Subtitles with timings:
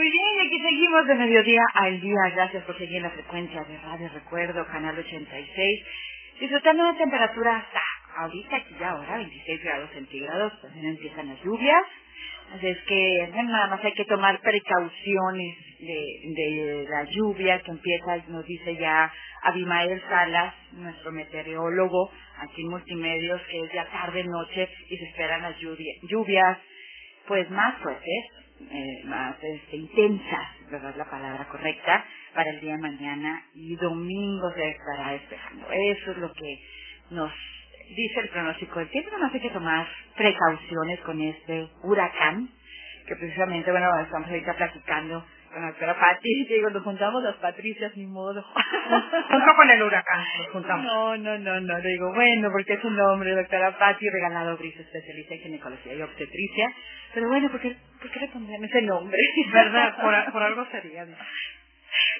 [0.00, 2.30] Muy bien, aquí seguimos de mediodía al día.
[2.34, 5.84] Gracias por seguir la frecuencia de Radio Recuerdo, Canal 86.
[6.40, 7.82] Disfrutando una temperatura hasta
[8.16, 10.58] ahorita, aquí ya ahora, 26 grados centígrados.
[10.62, 11.82] También empiezan las lluvias.
[12.56, 18.16] Así es que nada más hay que tomar precauciones de, de la lluvia que empieza,
[18.28, 24.66] nos dice ya Abimael Salas, nuestro meteorólogo aquí en Multimedios, que es ya tarde, noche
[24.88, 26.56] y se esperan las lluvia- lluvias
[27.28, 28.24] pues más fuertes,
[28.70, 30.94] eh, más este, intensas, ¿verdad?
[30.96, 35.66] La palabra correcta, para el día de mañana y domingo se estará despejando.
[35.72, 36.60] Eso es lo que
[37.10, 37.32] nos
[37.96, 39.10] dice el pronóstico del tiempo.
[39.12, 42.50] Nada más hay que tomar precauciones con este huracán,
[43.10, 47.34] que precisamente, bueno, estamos ahorita platicando con la doctora Pati, que digo, nos juntamos las
[47.36, 48.40] Patricias, ni modo.
[49.30, 50.84] Junto con el huracán nos juntamos.
[50.84, 51.78] No, no, no, no.
[51.78, 56.02] Le digo, bueno, porque es un nombre, doctora Patti, regalado Brisa, especialista en ginecología y
[56.02, 56.72] obstetricia.
[57.12, 59.18] Pero bueno, ¿por qué, por qué le pondrían ese nombre?
[59.52, 59.96] ¿Verdad?
[60.00, 61.04] Por, por algo sería.
[61.04, 61.18] dice.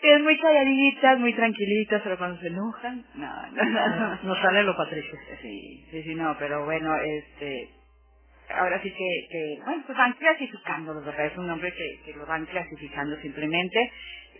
[0.02, 3.96] Es muy calladita, muy tranquilita, pero cuando se enojan, no, no, no.
[3.96, 4.18] no.
[4.24, 5.16] Nos sale lo patricio.
[5.40, 7.68] Sí, sí, sí, no, pero bueno, este,
[8.54, 11.26] ahora sí que, que bueno, pues van clasificándolo, ¿verdad?
[11.26, 13.92] Es un nombre que, que lo van clasificando simplemente,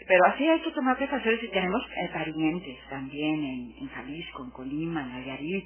[0.09, 4.51] pero así hay que tomar precauciones y tenemos eh, parientes también en, en Jalisco, en
[4.51, 5.65] Colima, en Nayarit,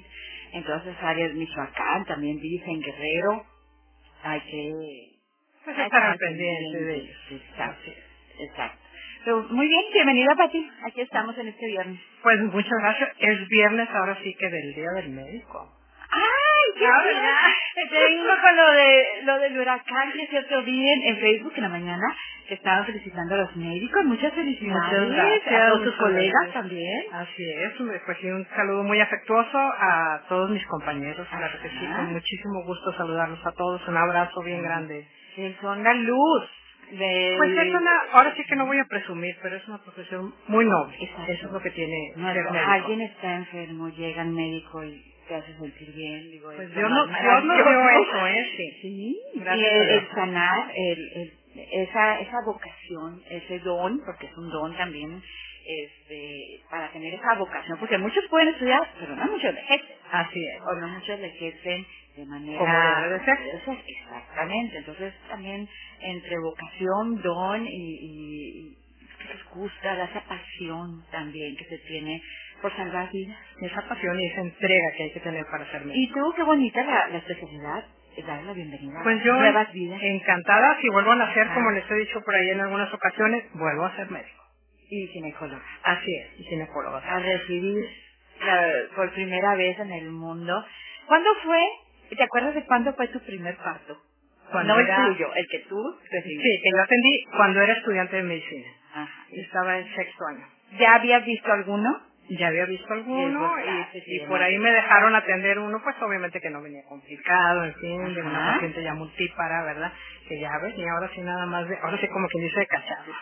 [0.53, 3.45] en todas esas áreas, Michoacán, también dicen Guerrero,
[4.23, 4.71] hay que...
[5.63, 7.17] Pues hay que estar al pendiente de ellos.
[7.31, 7.91] Exacto,
[8.39, 8.79] exacto.
[9.25, 11.99] Pero muy bien, bienvenida Pati, aquí estamos en este viernes.
[12.21, 13.09] Pues muchas gracias.
[13.19, 15.71] Es viernes ahora sí que del Día del Médico.
[16.11, 16.44] ¡Ay, qué Ah,
[16.79, 17.89] ¿verdad?
[17.89, 21.69] Tengo con lo de lo del huracán, que es cierto, vi en, Facebook en la
[21.69, 22.15] mañana
[22.49, 24.05] estaban felicitando a los médicos.
[24.05, 25.09] Muchas felicidades.
[25.09, 27.03] Muchas A todos sus colegas también.
[27.11, 27.73] Así es,
[28.05, 32.93] pues un saludo muy afectuoso a todos mis compañeros, claro que sí, con muchísimo gusto
[32.93, 35.07] saludarlos a todos, un abrazo bien grande.
[35.35, 36.43] Que son la luz.
[36.91, 40.35] De, Pues es una, ahora sí que no voy a presumir, pero es una profesión
[40.47, 41.31] muy noble, Exacto.
[41.31, 42.71] eso es lo que tiene No, ser médico.
[42.71, 46.31] alguien está enfermo, llega el médico y te hace sentir bien.
[46.31, 47.53] Digo, Pues nos dio maravilloso.
[48.09, 48.45] eso, ¿eh?
[48.57, 48.77] Sí.
[48.81, 51.33] Sí, Gracias y el, sanar, el, el-
[51.71, 55.21] esa, esa vocación, ese don, porque es un don también,
[55.65, 60.45] este, para tener esa vocación, porque muchos pueden estudiar, pero no muchos lo ejercen, Así
[60.45, 60.61] es.
[60.61, 61.85] o no muchos lo ejercen
[62.17, 62.59] de manera...
[62.59, 63.37] Como debe de ser.
[63.61, 65.67] Eso, Exactamente, entonces también
[66.01, 68.77] entre vocación, don y, y, y
[69.17, 72.21] que les gusta, esa pasión también que se tiene
[72.61, 73.37] por salvar vidas.
[73.61, 75.95] Esa pasión y esa entrega que hay que tener para ser médico.
[75.99, 77.83] Y tú, qué bonita la, la especialidad,
[78.17, 81.53] es darle la bienvenida Pues yo, nuevas vidas encantada, si vuelvo a nacer, Ah.
[81.53, 84.43] como les he dicho por ahí en algunas ocasiones, vuelvo a ser médico.
[84.87, 85.63] y ginecóloga.
[85.83, 86.97] Así es, y ginecólogo.
[86.97, 87.89] A recibir
[88.45, 90.63] la- por primera vez en el mundo.
[91.07, 91.59] ¿Cuándo fue?
[92.15, 93.97] ¿Te acuerdas de cuándo fue tu primer parto?
[94.51, 96.43] Cuando no era- el tuyo, el que tú recibiste.
[96.43, 98.67] Sí, que yo atendí cuando era estudiante de medicina.
[98.93, 99.25] Ajá.
[99.31, 100.45] Estaba en sexto año.
[100.79, 101.99] ¿Ya habías visto alguno?
[102.29, 105.95] Ya había visto alguno pues, y, y sí, por ahí me dejaron atender uno, pues
[106.01, 109.93] obviamente que no venía complicado, en fin, de una paciente ya multípara, ¿verdad?
[110.27, 112.67] Que ya ves, y ahora sí nada más de, ahora sí como quien dice de
[112.67, 113.13] cacharro.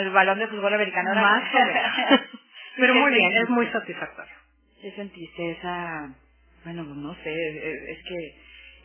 [0.00, 1.14] El balón de fútbol americano.
[1.14, 1.42] Más.
[2.76, 4.32] Pero ¿Qué muy bien, es muy satisfactorio.
[4.80, 6.14] ¿Qué sentiste esa,
[6.64, 8.34] bueno, no sé, es que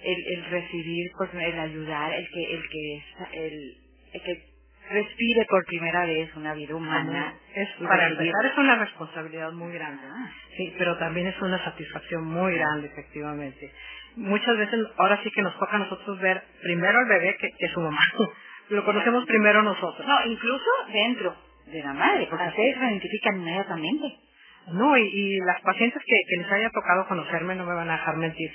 [0.04, 3.78] el, el recibir, pues, el ayudar, el que, el que, el,
[4.14, 4.51] el que
[4.92, 7.34] respire por primera vez una vida humana.
[7.56, 10.02] Es, para empezar es una responsabilidad muy grande.
[10.08, 10.30] Ah.
[10.58, 13.72] Sí, pero también es una satisfacción muy grande, efectivamente.
[14.16, 17.68] Muchas veces, ahora sí que nos toca a nosotros ver primero al bebé que, que
[17.70, 18.02] su mamá.
[18.70, 20.08] Lo conocemos primero nosotros.
[20.08, 21.36] No, incluso dentro
[21.68, 22.82] de la madre, porque ustedes es.
[22.82, 24.18] lo identifican inmediatamente.
[24.74, 27.94] No, y, y las pacientes que, que les haya tocado conocerme no me van a
[27.94, 28.52] dejar mentir.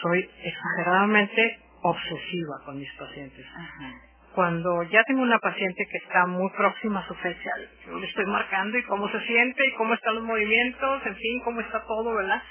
[0.00, 3.44] Soy exageradamente obsesiva con mis pacientes.
[3.54, 4.11] Ajá.
[4.34, 7.50] Cuando ya tengo una paciente que está muy próxima a su fecha,
[7.98, 11.60] le estoy marcando y cómo se siente y cómo están los movimientos, en fin, cómo
[11.60, 12.42] está todo, ¿verdad?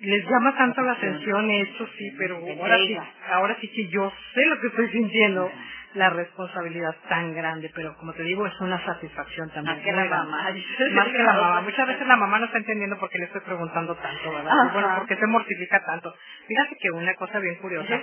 [0.00, 2.96] Les llama tanto la atención eso sí, pero ahora sí,
[3.30, 5.50] ahora sí que yo sé lo que estoy sintiendo,
[5.94, 9.76] la responsabilidad tan grande, pero como te digo, es una satisfacción también.
[9.76, 10.50] Más que la mamá.
[10.92, 11.60] Más que la mamá.
[11.62, 14.72] Muchas veces la mamá no está entendiendo por qué le estoy preguntando tanto, ¿verdad?
[14.72, 16.14] Bueno, ¿por qué se mortifica tanto?
[16.46, 17.94] Fíjate que una cosa bien curiosa.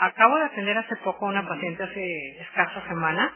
[0.00, 3.32] Acabo de atender hace poco a una paciente hace escasa semana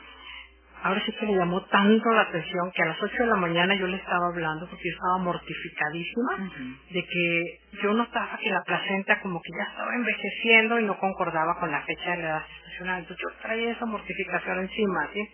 [0.84, 3.74] ahora sí que le llamó tanto la atención que a las 8 de la mañana
[3.76, 6.50] yo le estaba hablando porque yo estaba mortificadísima
[6.90, 11.58] de que yo notaba que la placenta como que ya estaba envejeciendo y no concordaba
[11.60, 13.00] con la fecha de la edad estacional.
[13.00, 15.28] Entonces yo traía esa mortificación encima, ¿sí?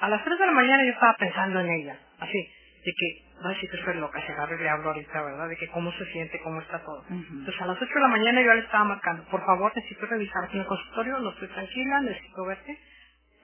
[0.00, 2.38] A las 3 de la mañana yo estaba pensando en ella, así,
[2.84, 5.48] de que, va a decir que estoy loca, se agarre le hablo ahorita, ¿verdad?
[5.48, 7.04] De que cómo se siente, cómo está todo.
[7.10, 10.48] Entonces a las 8 de la mañana yo le estaba marcando, por favor, necesito revisar
[10.52, 12.78] en el consultorio, no estoy tranquila, necesito verte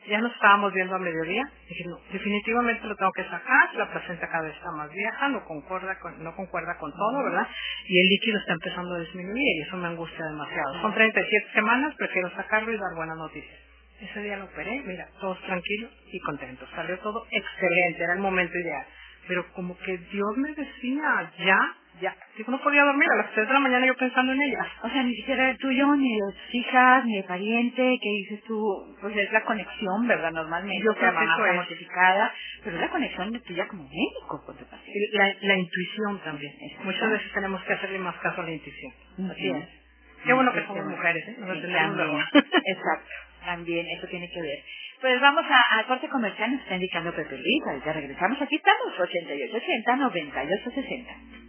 [0.06, 4.45] ya nos estábamos viendo a mediodía, dije, definitivamente lo tengo que sacar, la placenta cada
[4.45, 7.47] vez está más vieja, no concuerda con, no concuerda con todo, ¿verdad?
[7.87, 10.81] Y el líquido está empezando a disminuir y eso me angustia demasiado.
[10.81, 13.59] Son 37 semanas, prefiero sacarlo y dar buenas noticias.
[14.00, 16.69] Ese día lo operé, mira, todos tranquilos y contentos.
[16.75, 18.87] Salió todo excelente, era el momento ideal.
[19.27, 21.59] Pero como que Dios me decía, ya,
[22.00, 24.67] ya, digo, no podía dormir a las 3 de la mañana yo pensando en ella.
[24.83, 28.45] O sea, ni siquiera el tuyo, ni de tus hijas, ni el pariente, que dices
[28.45, 30.33] tú, pues es la conexión, ¿verdad?
[30.33, 31.56] Normalmente, yo creo que eso es.
[31.56, 32.33] modificada,
[32.65, 35.09] pero es la conexión de tuya como médico con tu paciente.
[35.12, 36.53] La, la intuición también.
[36.85, 38.93] Muchas veces tenemos que hacerle más caso a la intuición.
[39.31, 39.79] Así es.
[40.25, 41.37] Qué bueno que somos mujeres, ¿eh?
[41.39, 41.56] Nos
[42.35, 43.11] Exacto,
[43.45, 44.59] también eso tiene que ver.
[45.00, 49.97] Pues vamos a, corte comercial, nos está indicando Pepe Luis, ya regresamos, aquí estamos, 8880
[49.97, 51.48] 9860.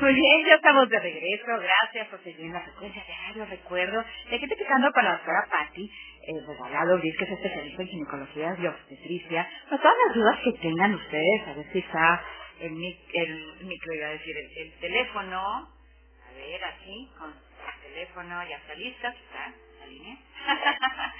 [0.00, 1.46] Muy bien, ya estamos de regreso.
[1.46, 3.46] Gracias por seguir en la frecuencia de radio.
[3.46, 5.90] Recuerdo, de te picando para la doctora Patti,
[6.28, 9.48] el regalado Luis, que es especialista en ginecología y obstetricia.
[9.70, 12.22] Pues todas las dudas que tengan ustedes, a ver si está
[12.60, 12.72] el,
[13.14, 15.40] el micro, iba a decir, el, teléfono.
[15.40, 20.56] A ver, aquí, con el teléfono, ya está lista, está la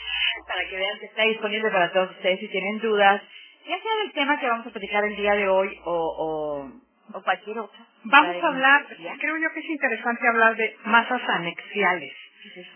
[0.47, 3.23] para que vean que está disponible para todos ustedes si tienen dudas,
[3.67, 6.86] ya sea del tema que vamos a platicar el día de hoy o, o,
[7.17, 7.57] o cualquier.
[8.05, 8.87] Vamos a hablar,
[9.21, 12.13] creo yo que es interesante hablar de masas anexiales.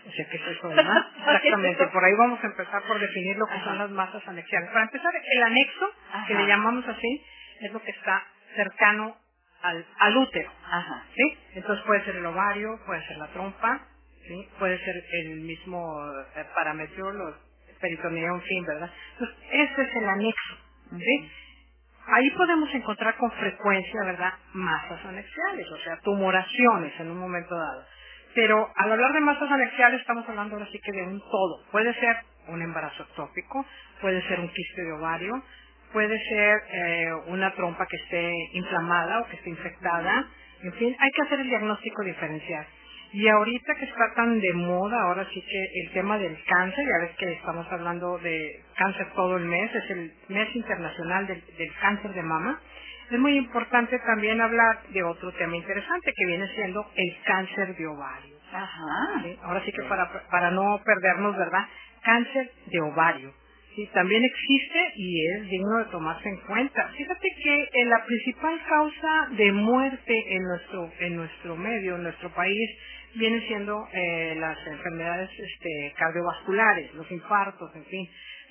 [0.07, 1.05] O sea, ¿qué es eso, verdad?
[1.17, 4.69] Exactamente, por ahí vamos a empezar por definir lo que son las masas anexiales.
[4.71, 5.89] Para empezar, el anexo,
[6.27, 7.25] que le llamamos así,
[7.61, 8.23] es lo que está
[8.55, 9.15] cercano
[9.61, 10.51] al, al útero.
[10.65, 11.05] Ajá.
[11.15, 11.37] ¿Sí?
[11.53, 13.87] Entonces puede ser el ovario, puede ser la trompa,
[14.27, 14.49] ¿sí?
[14.59, 15.95] Puede ser el mismo
[16.35, 17.35] eh, parámetro, los
[17.79, 18.91] peritoneo, en fin, ¿verdad?
[19.13, 20.57] Entonces, ese es el anexo.
[20.91, 21.31] ¿sí?
[22.07, 27.85] Ahí podemos encontrar con frecuencia, ¿verdad?, masas anexiales, o sea, tumoraciones en un momento dado.
[28.33, 31.63] Pero al hablar de masas anexiales estamos hablando ahora sí que de un todo.
[31.71, 32.17] Puede ser
[32.47, 33.65] un embarazo ectópico,
[33.99, 35.43] puede ser un quiste de ovario,
[35.93, 40.27] puede ser eh, una trompa que esté inflamada o que esté infectada.
[40.63, 42.65] En fin, hay que hacer el diagnóstico diferencial.
[43.13, 47.05] Y ahorita que está tan de moda, ahora sí que el tema del cáncer, ya
[47.05, 51.43] ves que estamos hablando de cáncer todo el mes, es el mes internacional del,
[51.81, 52.61] cáncer de mama,
[53.09, 57.87] es muy importante también hablar de otro tema interesante que viene siendo el cáncer de
[57.87, 58.37] ovario.
[58.53, 59.23] Ajá.
[59.43, 61.65] Ahora sí que para, para no perdernos, ¿verdad?
[62.03, 63.33] Cáncer de ovario.
[63.75, 66.89] Sí, también existe y es digno de tomarse en cuenta.
[66.89, 72.29] Fíjate que eh, la principal causa de muerte en nuestro, en nuestro medio, en nuestro
[72.33, 72.69] país,
[73.15, 78.09] vienen siendo eh, las enfermedades este, cardiovasculares, los infartos, en fin.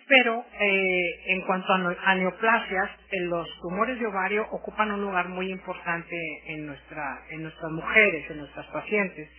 [0.09, 6.17] Pero eh, en cuanto a, neoplasias, los tumores de ovario ocupan un lugar muy importante
[6.47, 9.31] en, nuestra, en nuestras mujeres, en nuestras pacientes.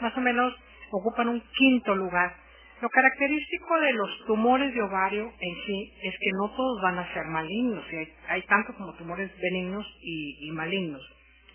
[0.00, 0.54] Más o menos
[0.92, 2.32] ocupan un quinto lugar.
[2.80, 7.12] Lo característico de los tumores de ovario en sí es que no todos van a
[7.12, 11.02] ser malignos, hay, hay tanto como tumores benignos y malignos.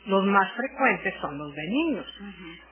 [0.05, 2.05] Los más frecuentes son los benignos.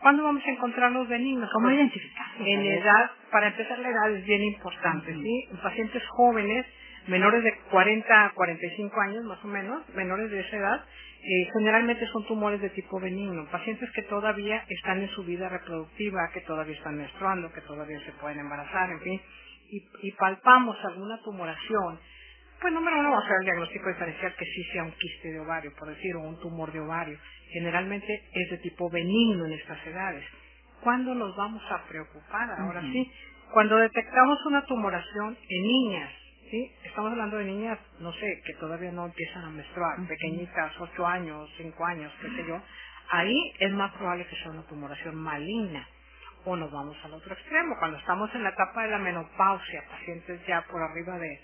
[0.01, 1.49] ¿Cuándo vamos a encontrar los benignos?
[1.51, 2.47] ¿Cómo pues, identificarlos?
[2.47, 5.47] En edad, para empezar la edad es bien importante, ¿sí?
[5.51, 6.65] En pacientes jóvenes,
[7.07, 10.85] menores de 40 a 45 años más o menos, menores de esa edad,
[11.23, 16.29] eh, generalmente son tumores de tipo benigno, pacientes que todavía están en su vida reproductiva,
[16.33, 19.21] que todavía están menstruando, que todavía se pueden embarazar, en fin,
[19.69, 21.99] y, y palpamos alguna tumoración
[22.63, 25.39] pues número uno vamos a hacer el diagnóstico diferencial que sí sea un quiste de
[25.41, 27.19] ovario, por decir, o un tumor de ovario.
[27.49, 30.23] Generalmente es de tipo benigno en estas edades.
[30.79, 32.49] ¿Cuándo nos vamos a preocupar?
[32.57, 33.11] Ahora sí,
[33.51, 36.09] cuando detectamos una tumoración en niñas,
[36.49, 36.71] ¿sí?
[36.85, 41.49] Estamos hablando de niñas, no sé, que todavía no empiezan a menstruar, pequeñitas, 8 años,
[41.57, 42.61] 5 años, qué sé yo.
[43.09, 45.85] Ahí es más probable que sea una tumoración maligna.
[46.45, 50.45] O nos vamos al otro extremo, cuando estamos en la etapa de la menopausia, pacientes
[50.47, 51.39] ya por arriba de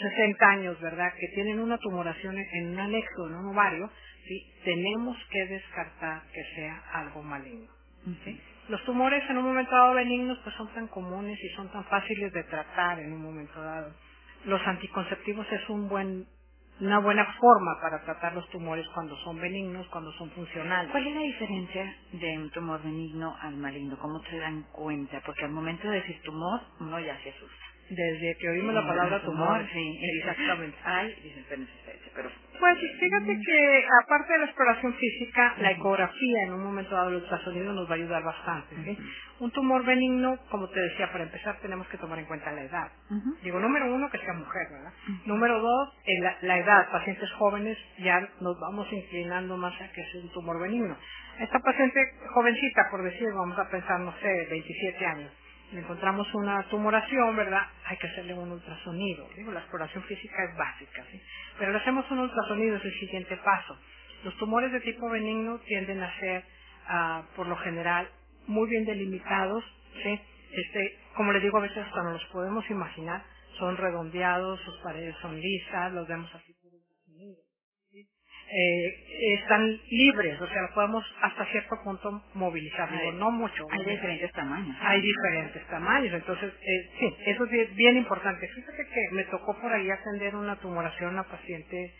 [0.00, 1.12] 60 años, ¿verdad?
[1.18, 3.90] Que tienen una tumoración en un anexo, en un ovario,
[4.26, 4.52] ¿sí?
[4.64, 7.68] Tenemos que descartar que sea algo maligno.
[8.24, 8.40] ¿sí?
[8.68, 12.32] Los tumores en un momento dado benignos pues son tan comunes y son tan fáciles
[12.32, 13.92] de tratar en un momento dado.
[14.44, 16.26] Los anticonceptivos es un buen
[16.80, 20.90] una buena forma para tratar los tumores cuando son benignos, cuando son funcionales.
[20.90, 23.98] ¿Cuál es la diferencia de un tumor benigno al maligno?
[23.98, 25.20] ¿Cómo se dan cuenta?
[25.26, 27.69] Porque al momento de decir tumor, uno ya se asusta.
[27.90, 30.78] Desde que oímos la palabra tumor, sí, exactamente.
[30.84, 31.66] Ay, dicen,
[32.14, 32.30] pero...
[32.60, 37.16] Pues fíjate que aparte de la exploración física, la ecografía en un momento dado el
[37.16, 38.76] ultrasonido nos va a ayudar bastante.
[39.40, 42.92] Un tumor benigno, como te decía, para empezar tenemos que tomar en cuenta la edad.
[43.42, 44.92] Digo, número uno, que sea mujer, ¿verdad?
[45.24, 45.88] Número dos,
[46.20, 46.90] la, la, edad.
[46.92, 50.96] Pacientes jóvenes ya nos vamos inclinando más a que sea un tumor benigno.
[51.38, 51.98] Esta paciente
[52.34, 55.32] jovencita, por decir, vamos a pensar, no sé, 27 años
[55.72, 57.62] le encontramos una tumoración, ¿verdad?
[57.86, 59.28] Hay que hacerle un ultrasonido.
[59.52, 61.20] La exploración física es básica, ¿sí?
[61.58, 63.76] Pero le hacemos un ultrasonido, es el siguiente paso.
[64.24, 66.44] Los tumores de tipo benigno tienden a ser,
[66.88, 68.08] uh, por lo general,
[68.46, 69.64] muy bien delimitados,
[70.02, 70.20] ¿sí?
[70.52, 73.22] Este, como le digo a veces, cuando los podemos imaginar,
[73.58, 76.54] son redondeados, sus paredes son lisas, los vemos así
[78.52, 83.66] eh, están libres, o sea, podemos hasta cierto punto movilizar, no mucho.
[83.70, 84.76] Hay diferentes tamaños.
[84.80, 88.48] Hay diferentes tamaños, entonces, eh, sí, eso es bien, importante.
[88.48, 91.94] Fíjate que me tocó por ahí atender una tumoración a paciente,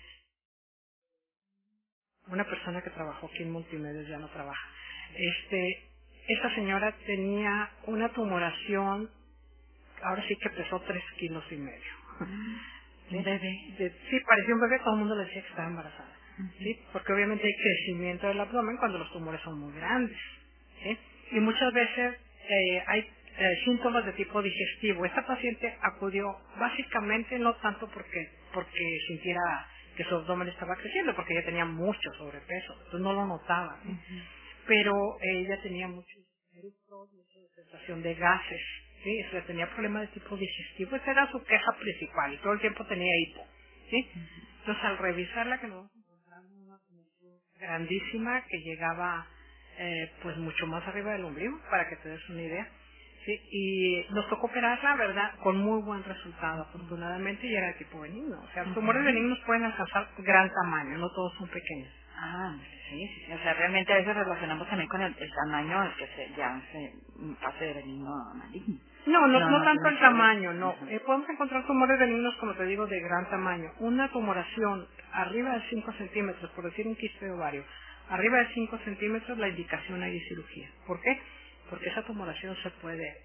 [2.26, 4.68] una persona que trabajó aquí en Multimedios, ya no trabaja.
[5.14, 5.84] Este,
[6.28, 9.08] esta señora tenía una tumoración,
[10.02, 11.92] ahora sí que pesó tres kilos y medio.
[13.12, 13.92] Un bebé.
[14.10, 16.19] sí, parecía un bebé, todo el mundo le decía que estaba embarazada.
[16.58, 16.80] ¿Sí?
[16.92, 20.18] Porque obviamente hay crecimiento del abdomen cuando los tumores son muy grandes,
[20.82, 20.98] ¿sí?
[21.32, 22.16] Y muchas veces
[22.48, 23.00] eh, hay
[23.38, 25.04] eh, síntomas de tipo digestivo.
[25.06, 31.34] Esta paciente acudió básicamente no tanto porque porque sintiera que su abdomen estaba creciendo, porque
[31.34, 33.78] ella tenía mucho sobrepeso, entonces no lo notaba,
[34.66, 36.18] pero ella tenía mucho
[37.14, 38.62] mucha sensación de gases,
[39.04, 39.24] ¿sí?
[39.24, 42.86] O tenía problemas de tipo digestivo, esa era su queja principal, y todo el tiempo
[42.86, 43.46] tenía hipo,
[43.90, 44.10] ¿sí?
[44.60, 45.90] Entonces al revisarla que no
[47.60, 49.26] grandísima que llegaba
[49.78, 52.68] eh, pues mucho más arriba del ombligo, para que te des una idea.
[53.24, 55.34] Sí, y nos tocó operarla, ¿verdad?
[55.42, 58.40] Con muy buen resultado, afortunadamente, y era de tipo benigno.
[58.42, 61.92] O sea, los tumores benignos pueden alcanzar gran tamaño, no todos son pequeños.
[62.16, 63.32] Ah, sí, sí, sí.
[63.32, 66.94] O sea, realmente a veces relacionamos también con el, tamaño, el que se, ya se
[67.42, 68.78] pase de benigno a maligno.
[69.10, 70.76] No, no, no, tanto el tamaño, no.
[70.88, 73.72] Eh, podemos encontrar tumores benignos, como te digo, de gran tamaño.
[73.80, 77.64] Una tumoración arriba de 5 centímetros, por decir un quiste de ovario,
[78.08, 80.68] arriba de 5 centímetros, la indicación hay de cirugía.
[80.86, 81.20] ¿Por qué?
[81.68, 83.16] Porque esa tumoración se puede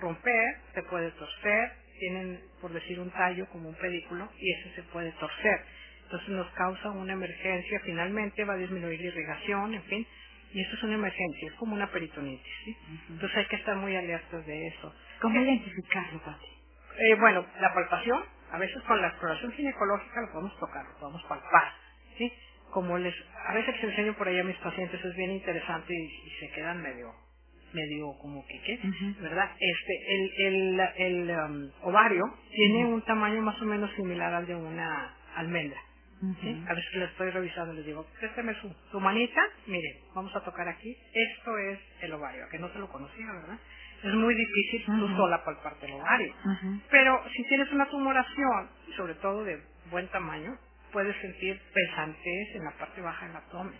[0.00, 4.82] romper, se puede torcer, tienen, por decir, un tallo como un pedículo, y ese se
[4.84, 5.60] puede torcer.
[6.04, 10.06] Entonces nos causa una emergencia, finalmente va a disminuir la irrigación, en fin,
[10.52, 12.52] y eso es una emergencia, es como una peritonitis.
[12.64, 12.76] ¿sí?
[13.10, 14.94] Entonces hay que estar muy alertas de eso.
[15.20, 16.46] ¿Cómo identificarlo, Pati?
[16.98, 18.22] Eh, bueno, la palpación,
[18.52, 21.72] a veces con la exploración ginecológica lo podemos tocar, lo podemos palpar,
[22.16, 22.32] ¿sí?
[22.70, 23.14] Como les,
[23.48, 26.82] a veces les enseño por ahí a mis pacientes, es bien interesante y, se quedan
[26.82, 27.12] medio,
[27.72, 28.80] medio como que, ¿qué?
[29.20, 29.50] ¿Verdad?
[29.58, 34.54] Este, el, el, el um, ovario tiene un tamaño más o menos similar al de
[34.54, 35.80] una almendra.
[36.40, 36.64] ¿Sí?
[36.68, 40.68] A veces le estoy revisando, les digo, présteme su, su manita, mire, vamos a tocar
[40.68, 43.58] aquí, esto es el ovario, que no se lo conocía, ¿verdad?
[44.02, 46.34] es muy difícil tú sola palparte el ovario.
[46.90, 50.56] Pero si tienes una tumoración, sobre todo de buen tamaño,
[50.92, 53.78] puedes sentir pesantez en la parte baja del abdomen.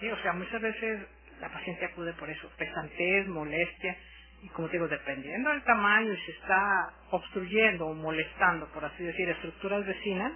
[0.00, 0.08] ¿sí?
[0.10, 1.06] O sea, muchas veces
[1.40, 3.96] la paciente acude por eso, pesantez, molestia,
[4.42, 9.28] y como digo, dependiendo del tamaño y si está obstruyendo o molestando, por así decir,
[9.30, 10.32] estructuras vecinas,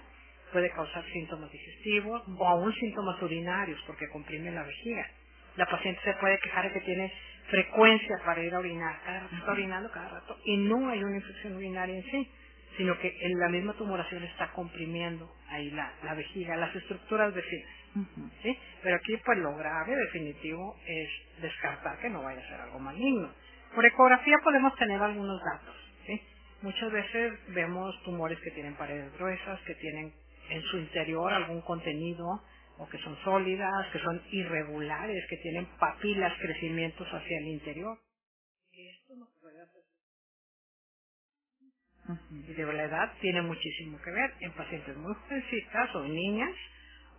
[0.51, 5.07] puede causar síntomas digestivos o aún síntomas urinarios porque comprime la vejiga.
[5.57, 7.11] La paciente se puede quejar de que tiene
[7.49, 11.17] frecuencia para ir a orinar, cada rato está orinando cada rato y no hay una
[11.17, 12.29] infección urinaria en sí,
[12.77, 17.69] sino que en la misma tumoración está comprimiendo ahí la, la vejiga, las estructuras vecinas.
[18.41, 18.57] ¿sí?
[18.81, 21.09] Pero aquí pues lo grave definitivo es
[21.41, 23.29] descartar que no vaya a ser algo maligno.
[23.75, 25.75] Por ecografía podemos tener algunos datos.
[26.05, 26.21] ¿sí?
[26.61, 30.13] Muchas veces vemos tumores que tienen paredes gruesas, que tienen
[30.51, 32.25] en su interior algún contenido
[32.77, 37.97] o que son sólidas, que son irregulares, que tienen papilas, crecimientos hacia el interior.
[38.71, 39.83] Esto nos puede hacer.
[42.31, 46.55] Y de la edad tiene muchísimo que ver en pacientes muy jovencitas o en niñas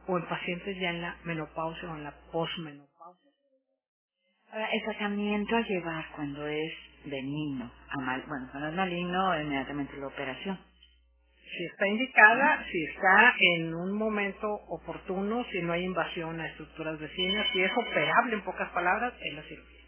[0.08, 3.30] o en pacientes ya en la menopausia o en la posmenopausia.
[4.50, 6.72] Ahora, el tratamiento a llevar cuando es
[7.06, 10.58] benigno, a mal, bueno, cuando es maligno, inmediatamente la operación.
[11.56, 16.98] Si está indicada, si está en un momento oportuno, si no hay invasión a estructuras
[16.98, 19.80] vecinas, si es operable, en pocas palabras, es la cirugía.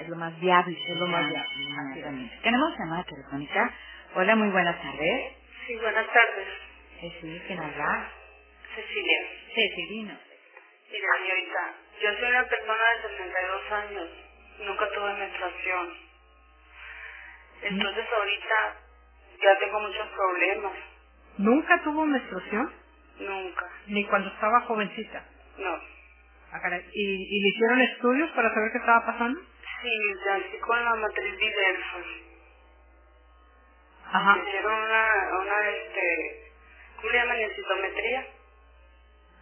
[0.00, 0.78] es lo más viable.
[0.88, 2.30] Es lo más viable.
[2.42, 3.74] Tenemos llamada telefónica.
[4.14, 5.32] Hola, muy buenas tardes.
[5.66, 6.48] Sí, buenas tardes.
[7.00, 8.08] Sí, ¿quién habla?
[8.74, 9.18] Cecilia.
[9.54, 10.14] Cecilino.
[10.90, 14.08] Mira, señorita, yo soy una persona de 62 años.
[14.60, 15.88] Nunca tuve menstruación.
[17.62, 18.76] Entonces ahorita
[19.42, 20.91] ya tengo muchos problemas.
[21.38, 22.72] ¿Nunca tuvo menstruación?
[23.20, 23.66] Nunca.
[23.86, 25.24] ¿Ni cuando estaba jovencita?
[25.58, 25.74] No.
[26.52, 26.60] Ah,
[26.92, 29.40] ¿Y, ¿Y le hicieron estudios para saber qué estaba pasando?
[29.82, 31.96] Sí, así con la matriz diversa.
[34.12, 34.38] Ajá.
[34.46, 35.08] hicieron una,
[35.40, 36.50] una, este,
[36.96, 37.38] ¿cómo le llaman?
[37.56, 38.26] Citometría.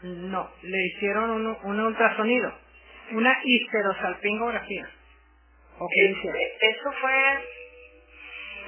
[0.02, 2.54] No, le hicieron un, un ultrasonido,
[3.12, 4.88] una histerosalpingografía.
[5.78, 7.44] ¿O qué este, Eso fue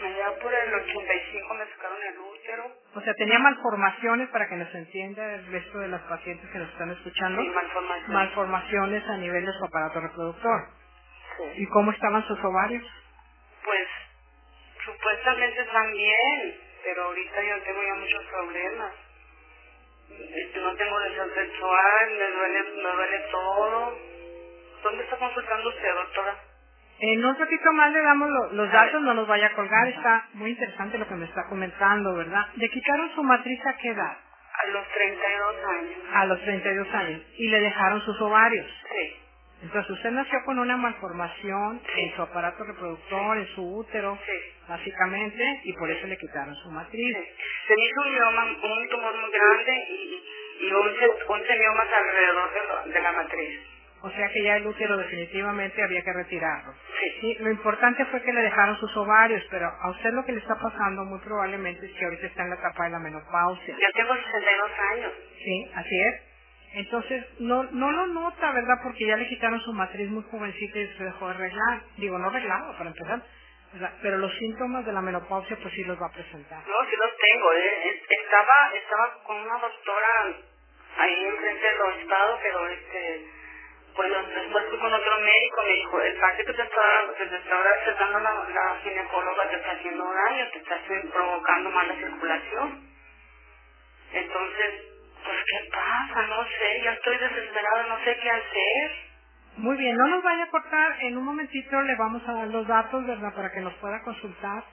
[0.04, 2.72] allá por el 85 me sacaron el útero.
[2.94, 6.68] O sea, tenía malformaciones para que nos entienda el resto de las pacientes que nos
[6.70, 7.40] están escuchando.
[7.42, 8.08] Sí, malformaciones.
[8.08, 10.68] Malformaciones a nivel de su aparato reproductor.
[11.38, 11.62] Sí.
[11.62, 12.84] ¿Y cómo estaban sus ovarios?
[13.64, 13.88] Pues
[14.84, 18.92] supuestamente están bien, pero ahorita yo tengo ya muchos problemas.
[20.10, 23.98] Este, no tengo deseo sexual, me duele, me duele todo.
[24.82, 26.38] ¿Dónde está consultando usted, doctora?
[27.04, 30.50] En un ratito más le damos los datos, no nos vaya a colgar, está muy
[30.50, 32.46] interesante lo que me está comentando, ¿verdad?
[32.54, 34.16] ¿Le quitaron su matriz a qué edad?
[34.62, 35.98] A los 32 años.
[36.14, 37.20] A los 32 años.
[37.38, 38.66] ¿Y le dejaron sus ovarios?
[38.88, 39.16] Sí.
[39.64, 44.16] Entonces usted nació con una malformación en su aparato reproductor, en su útero,
[44.68, 47.16] básicamente, y por eso le quitaron su matriz.
[47.66, 52.50] Se me hizo un, mioma, un tumor muy grande y, y 11, 11 miomas alrededor
[52.84, 53.60] de, de la matriz.
[54.04, 56.74] O sea que ya el útero definitivamente había que retirarlo.
[57.20, 57.36] Sí.
[57.38, 60.56] Lo importante fue que le dejaron sus ovarios, pero a usted lo que le está
[60.56, 63.76] pasando muy probablemente es que ahorita está en la etapa de la menopausia.
[63.78, 65.12] Yo tengo 62 años.
[65.38, 66.22] Sí, así es.
[66.74, 68.74] Entonces, no, no lo nota, ¿verdad?
[68.82, 71.82] Porque ya le quitaron su matriz muy jovencita y se dejó de arreglar.
[71.98, 73.22] Digo, no arreglado, para empezar.
[74.02, 76.58] Pero los síntomas de la menopausia, pues sí los va a presentar.
[76.66, 77.52] No, sí los tengo.
[77.52, 78.00] ¿eh?
[78.08, 80.34] Estaba, estaba con una doctora
[80.98, 83.41] ahí enfrente de los estados, pero este
[83.96, 86.82] pues después fui con otro médico, me dijo, el parque que te está,
[87.18, 90.78] que te está recetando la, la ginecóloga te está haciendo daño, te está
[91.12, 92.88] provocando mala circulación.
[94.12, 94.70] Entonces,
[95.24, 96.26] pues ¿qué pasa?
[96.28, 98.92] No sé, ya estoy desesperada, no sé qué hacer.
[99.56, 102.66] Muy bien, no nos vaya a cortar, en un momentito le vamos a dar los
[102.66, 103.34] datos, ¿verdad?
[103.34, 104.64] Para que nos pueda consultar.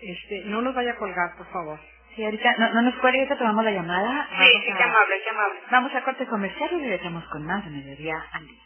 [0.00, 1.78] Este, no nos vaya a colgar, por favor.
[2.14, 4.28] Sí, ahorita, no, no nos cuelgue, ahorita tomamos la llamada.
[4.38, 5.60] Sí, sí, qué amable, qué amable.
[5.70, 8.62] Vamos a corte comercial y regresamos con más de mediodía al día.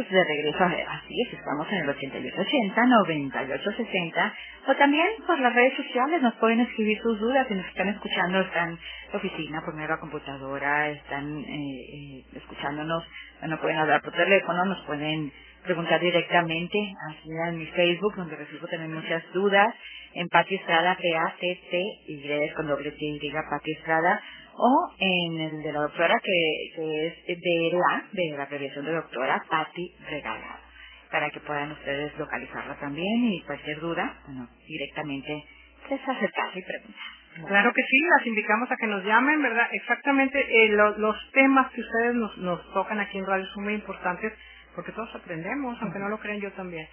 [0.00, 4.32] Pues de regreso, así es, estamos en el 8880-9860
[4.68, 8.40] o también por las redes sociales nos pueden escribir sus dudas si nos están escuchando,
[8.40, 8.78] están en
[9.12, 13.04] oficina por la computadora, están eh, eh, escuchándonos,
[13.46, 15.30] no pueden hablar por teléfono, nos pueden
[15.64, 16.78] preguntar directamente
[17.10, 19.74] así en mi Facebook donde recibo también muchas dudas
[20.14, 24.22] en Pati Estrada, P-A-T-T-Y con doble T Y, Pati Estrada
[24.54, 28.92] o en el de la doctora que, que es de la, de la abreviación de
[28.92, 30.60] doctora, Patti Regalado,
[31.10, 35.44] para que puedan ustedes localizarla también y cualquier duda, bueno, directamente
[35.90, 37.20] les acercarse y preguntar.
[37.46, 39.68] Claro que sí, las invitamos a que nos llamen, ¿verdad?
[39.72, 44.32] Exactamente, eh, los temas que ustedes nos, nos tocan aquí en radio son muy importantes
[44.74, 46.86] porque todos aprendemos, aunque no lo crean yo también.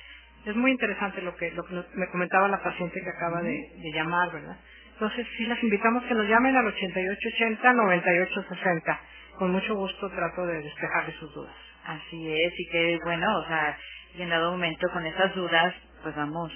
[0.46, 3.92] Es muy interesante lo que, lo que me comentaba la paciente que acaba de, de
[3.94, 4.58] llamar, ¿verdad?
[4.98, 9.00] Entonces, sí, las invitamos que nos llamen al 8880-9860.
[9.38, 11.54] Con mucho gusto trato de despejarle sus dudas.
[11.86, 13.78] Así es, y que bueno, o sea,
[14.16, 16.52] y en dado momento con esas dudas, pues vamos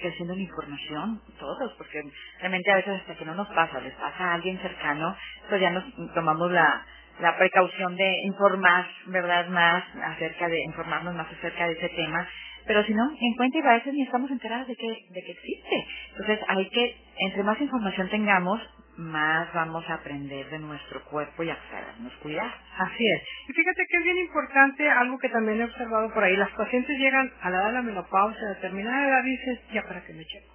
[0.00, 2.00] creciendo la información todos, porque
[2.40, 5.16] realmente a veces hasta que no nos pasa, les pasa a alguien cercano,
[5.48, 6.84] pues ya nos tomamos la,
[7.20, 12.26] la precaución de informar, ¿verdad?, más acerca de, informarnos más acerca de ese tema
[12.66, 15.32] pero si no, en cuenta y a veces ni estamos enteradas de que, de que
[15.32, 15.86] existe.
[16.10, 18.60] Entonces hay que, entre más información tengamos,
[18.96, 22.52] más vamos a aprender de nuestro cuerpo y a sabernos cuidar.
[22.78, 23.22] Así es.
[23.48, 26.36] Y fíjate que es bien importante algo que también he observado por ahí.
[26.36, 30.04] Las pacientes llegan a la edad de la menopausia, a determinada edad, dices, ya para
[30.04, 30.52] qué me checo.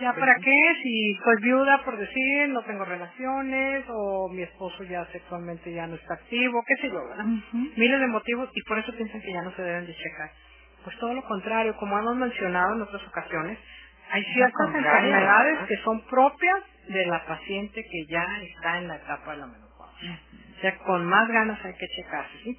[0.00, 0.60] ¿Ya para qué?
[0.82, 5.94] Si soy viuda, por decir, no tengo relaciones, o mi esposo ya sexualmente ya no
[5.96, 7.24] está activo, qué sé yo, ¿verdad?
[7.76, 10.30] Miles de motivos y por eso piensan que ya no se deben de checar.
[10.84, 13.58] Pues todo lo contrario, como hemos mencionado en otras ocasiones,
[14.10, 14.68] hay ciertas
[15.02, 19.46] enfermedades que son propias de la paciente que ya está en la etapa de la
[19.46, 20.20] menopausia.
[20.56, 22.58] O sea, con más ganas hay que checarse, ¿sí?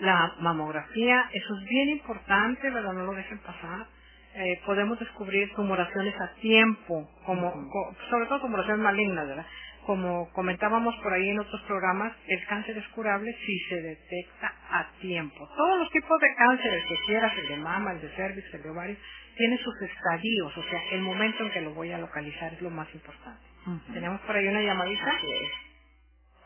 [0.00, 2.92] La mamografía, eso es bien importante, ¿verdad?
[2.92, 3.86] No lo dejen pasar.
[4.34, 7.50] eh, podemos descubrir tumoraciones a tiempo, como,
[8.08, 9.46] sobre todo tumoraciones malignas, ¿verdad?
[9.86, 14.86] Como comentábamos por ahí en otros programas, el cáncer es curable si se detecta a
[15.00, 15.48] tiempo.
[15.56, 18.62] Todos los tipos de cáncer, el que quieras, el de mama, el de cervix, el
[18.62, 18.96] de ovario,
[19.36, 22.70] tiene sus estadios, o sea, el momento en que lo voy a localizar es lo
[22.70, 23.42] más importante.
[23.92, 25.12] Tenemos por ahí una llamadita.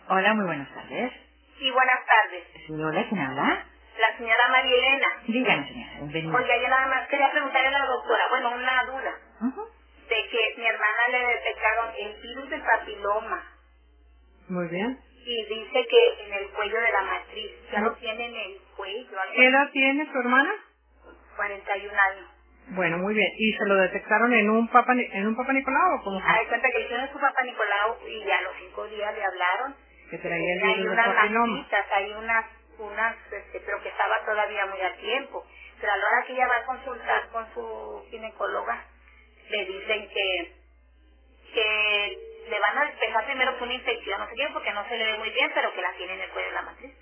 [0.08, 1.12] Hola, muy buenas tardes.
[1.58, 2.44] Sí, buenas tardes.
[2.66, 3.64] Sí, hola, ¿quién habla?
[3.98, 5.06] La señora María Elena.
[5.26, 6.36] Dígame, señora, bienvenida.
[6.38, 9.12] Oiga, yo nada más quería preguntarle a la doctora, bueno, una duda,
[10.08, 13.52] de que mi hermana le detectaron el virus del papiloma.
[14.48, 14.98] Muy bien.
[15.24, 19.18] Y dice que en el cuello de la matriz, ya lo tiene en el cuello.
[19.34, 20.54] ¿Qué edad tiene su hermana?
[21.36, 22.30] 41 años.
[22.68, 23.28] Bueno, muy bien.
[23.36, 26.20] ¿Y se lo detectaron en un papa, en un papa Nicolau o cómo?
[26.24, 29.74] Ah, de cuenta que hicieron su papa Nicolau y a los cinco días le hablaron.
[30.10, 31.66] Que traía el virus del papiloma.
[31.94, 32.44] hay unas,
[32.78, 35.44] unas, este, pero que estaba todavía muy a tiempo.
[35.80, 38.84] Pero a la hora que ella va a consultar con su ginecóloga,
[39.50, 40.52] le dicen que,
[41.54, 42.18] que
[42.50, 45.12] le van a despejar primero que una infección, no sé qué, porque no se le
[45.12, 46.92] ve muy bien, pero que la tiene en el cuello de la matriz.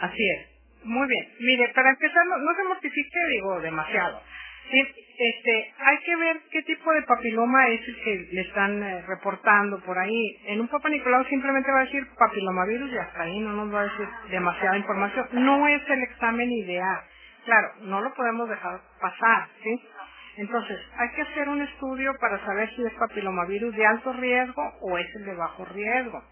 [0.00, 0.46] Así es.
[0.84, 1.28] Muy bien.
[1.40, 4.22] Mire, para empezar, no, no se mortifique, digo, demasiado.
[4.70, 4.80] Sí,
[5.18, 9.80] este, hay que ver qué tipo de papiloma es el que le están eh, reportando
[9.80, 10.38] por ahí.
[10.46, 13.80] En un Papa Nicolau simplemente va a decir papilomavirus y hasta ahí no nos va
[13.80, 15.28] a decir demasiada información.
[15.32, 17.00] No es el examen ideal.
[17.46, 19.88] Claro, no lo podemos dejar pasar, ¿sí?
[20.38, 24.96] Entonces, hay que hacer un estudio para saber si es papilomavirus de alto riesgo o
[24.96, 26.22] es el de bajo riesgo.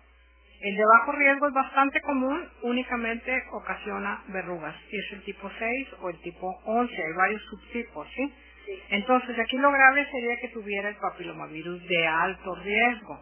[0.60, 5.88] El de bajo riesgo es bastante común, únicamente ocasiona verrugas, si es el tipo 6
[6.00, 8.34] o el tipo 11, hay varios subtipos, ¿sí?
[8.90, 13.20] Entonces, aquí lo grave sería que tuviera el papilomavirus de alto riesgo.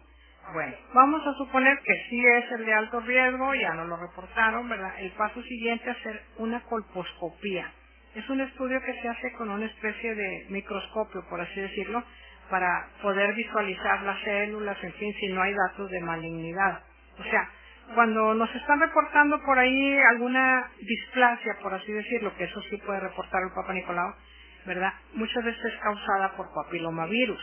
[0.53, 4.69] Bueno, vamos a suponer que sí es el de alto riesgo, ya no lo reportaron,
[4.69, 4.93] ¿verdad?
[4.99, 7.71] El paso siguiente es hacer una colposcopía.
[8.15, 12.01] Es un estudio que se hace con una especie de microscopio, por así decirlo,
[12.49, 16.79] para poder visualizar las células, en fin, si no hay datos de malignidad.
[17.19, 17.49] O sea,
[17.93, 23.01] cuando nos están reportando por ahí alguna displasia, por así decirlo, que eso sí puede
[23.01, 24.13] reportar el Papa Nicolau,
[24.65, 24.93] ¿verdad?
[25.13, 27.41] Muchas veces es causada por papilomavirus.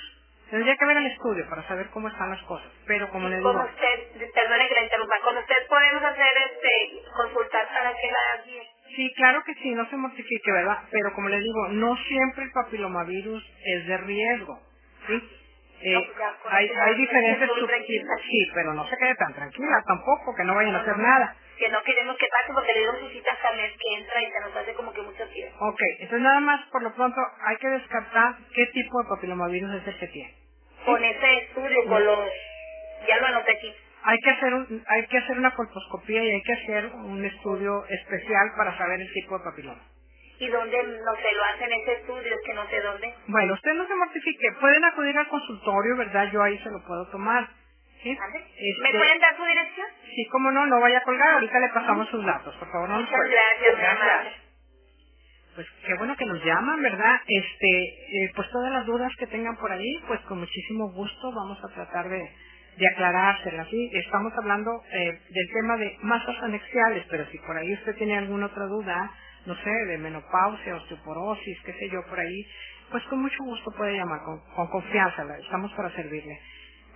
[0.50, 2.68] Tendría que ver el estudio para saber cómo están las cosas.
[2.86, 3.52] Pero como le digo...
[3.52, 8.71] Con usted, perdone que la interrumpa, con usted podemos hacer este, consultar para que la.
[8.96, 10.78] Sí, claro que sí, no se mortifique, ¿verdad?
[10.90, 14.60] Pero como le digo, no siempre el papilomavirus es de riesgo,
[15.06, 15.22] ¿sí?
[15.84, 16.00] Eh, No,
[16.42, 20.44] pues hay, eso hay diferentes subtipos, sí, pero no se quede tan tranquila tampoco, que
[20.44, 21.36] no vayan a hacer nada.
[21.58, 24.30] Que no queremos que pase porque le dieron su cita hasta mes que entra y
[24.30, 25.56] se nos hace como que mucho tiempo.
[25.66, 29.88] Ok, entonces nada más por lo pronto hay que descartar qué tipo de papilomavirus es
[29.88, 30.34] el que tiene.
[30.84, 32.28] Con ese estudio, con los...
[33.08, 33.74] Ya lo anoté aquí.
[34.04, 37.84] Hay que hacer un, hay que hacer una colposcopía y hay que hacer un estudio
[37.88, 39.82] especial para saber el tipo de papiloma.
[40.38, 42.34] ¿Y dónde no se lo hacen ese estudio?
[42.34, 43.14] Es que no sé dónde.
[43.28, 46.30] Bueno, usted no se mortifique, pueden acudir al consultorio, ¿verdad?
[46.32, 47.48] Yo ahí se lo puedo tomar.
[48.02, 48.10] ¿Sí?
[48.10, 49.86] Este, ¿Me pueden dar su dirección?
[50.04, 52.98] Sí, como no, no vaya a colgar, ahorita le pasamos sus datos, por favor, no
[52.98, 54.32] Muchas gracias, amable.
[55.54, 57.20] Pues qué bueno que nos llaman, ¿verdad?
[57.28, 57.68] Este,
[58.24, 61.68] eh, pues todas las dudas que tengan por ahí, pues con muchísimo gusto vamos a
[61.74, 62.20] tratar de,
[62.78, 63.90] de aclarárselas, ¿sí?
[63.94, 68.46] Estamos hablando eh, del tema de masas anexiales, pero si por ahí usted tiene alguna
[68.46, 69.10] otra duda,
[69.46, 72.46] no sé, de menopausia, osteoporosis, qué sé yo, por ahí,
[72.90, 76.38] pues con mucho gusto puede llamar, con, con confianza, estamos para servirle.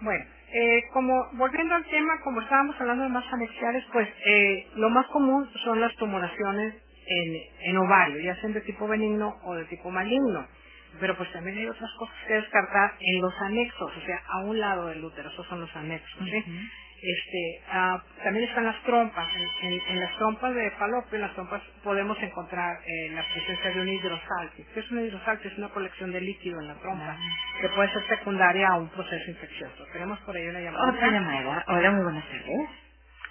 [0.03, 4.91] Bueno, eh, como volviendo al tema, como estábamos hablando de masas anexiales, pues eh, lo
[4.91, 6.75] más común son las tumoraciones
[7.07, 7.37] en,
[7.71, 10.47] en ovario, ya sean de tipo benigno o de tipo maligno.
[11.01, 14.61] Pero pues también hay otras cosas que descartar en los anexos, o sea, a un
[14.61, 16.45] lado del útero, esos son los anexos, ¿sí?
[17.03, 19.29] Este, ah, también están las trompas,
[19.63, 23.71] en, en- en las trompas de falopio, en las trompas podemos encontrar eh, la presencia
[23.73, 24.65] de un hidrosalpio.
[24.75, 25.51] ¿Qué es un hidrosalpio?
[25.51, 27.17] Es una colección de líquido en la trompa,
[27.61, 29.87] que puede ser secundaria a un proceso infeccioso.
[29.93, 30.91] Tenemos por ahí una llamada.
[30.91, 31.65] Otra llamada.
[31.69, 32.69] Hola, muy buenas tardes.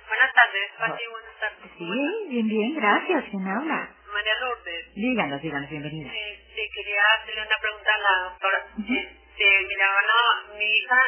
[0.08, 1.72] Buenas tardes, Pati, buenas tardes.
[1.78, 3.26] Sí, bien, bien, gracias.
[3.32, 3.90] ¿Quién habla?
[4.16, 4.96] María Lourdes.
[4.96, 6.10] Díganos, díganos, bienvenida.
[6.16, 8.66] Este, quería hacerle una pregunta a la doctora.
[8.80, 11.02] Este, mira, no, mi hija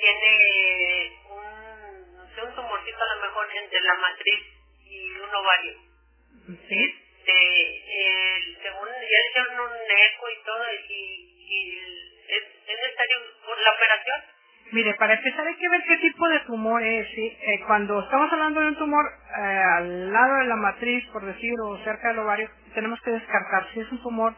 [0.00, 4.44] tiene un, no sé, un tumorcito a lo mejor entre la matriz
[4.86, 5.74] y un ovario.
[6.68, 6.94] ¿Sí?
[7.18, 10.94] Este, el- según ya hicieron un eco y todo, y,
[11.48, 11.78] y
[12.28, 14.22] es, es necesario por la operación.
[14.72, 17.08] Mire, para empezar hay que ver qué tipo de tumor es.
[17.14, 17.26] ¿sí?
[17.42, 19.04] Eh, cuando estamos hablando de un tumor
[19.38, 23.68] eh, al lado de la matriz, por decir, o cerca del ovario, tenemos que descartar
[23.72, 24.34] si es un tumor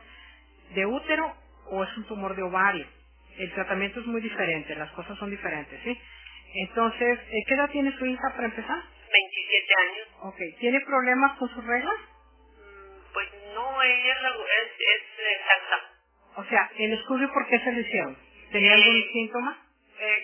[0.75, 1.35] de útero
[1.71, 2.87] o es un tumor de ovario.
[3.39, 5.99] El tratamiento es muy diferente, las cosas son diferentes, ¿sí?
[6.55, 8.79] Entonces, eh, ¿qué edad tiene su hija para empezar?
[9.13, 10.09] 27 años.
[10.23, 11.95] Ok, ¿tiene problemas con sus reglas?
[12.59, 13.91] Mm, Pues no es,
[14.23, 15.03] regu- es, es
[15.39, 15.93] exacta.
[16.37, 18.17] O sea, ¿el estudio por qué se le hicieron?
[18.53, 19.59] ¿Tenía algún síntoma?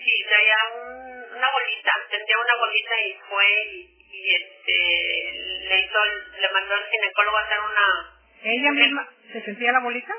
[0.05, 5.99] Sí, traía un, una bolita, tendría una bolita y fue y, este le hizo,
[6.39, 8.19] le mandó al ginecólogo a hacer una...
[8.43, 10.13] ¿Ella misma se sentía la bolita?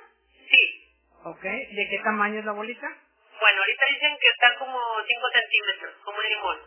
[0.50, 0.92] Sí.
[1.24, 2.88] Ok, ¿de qué tamaño es la bolita?
[3.40, 6.58] Bueno, ahorita dicen que está como 5 centímetros, como un limón.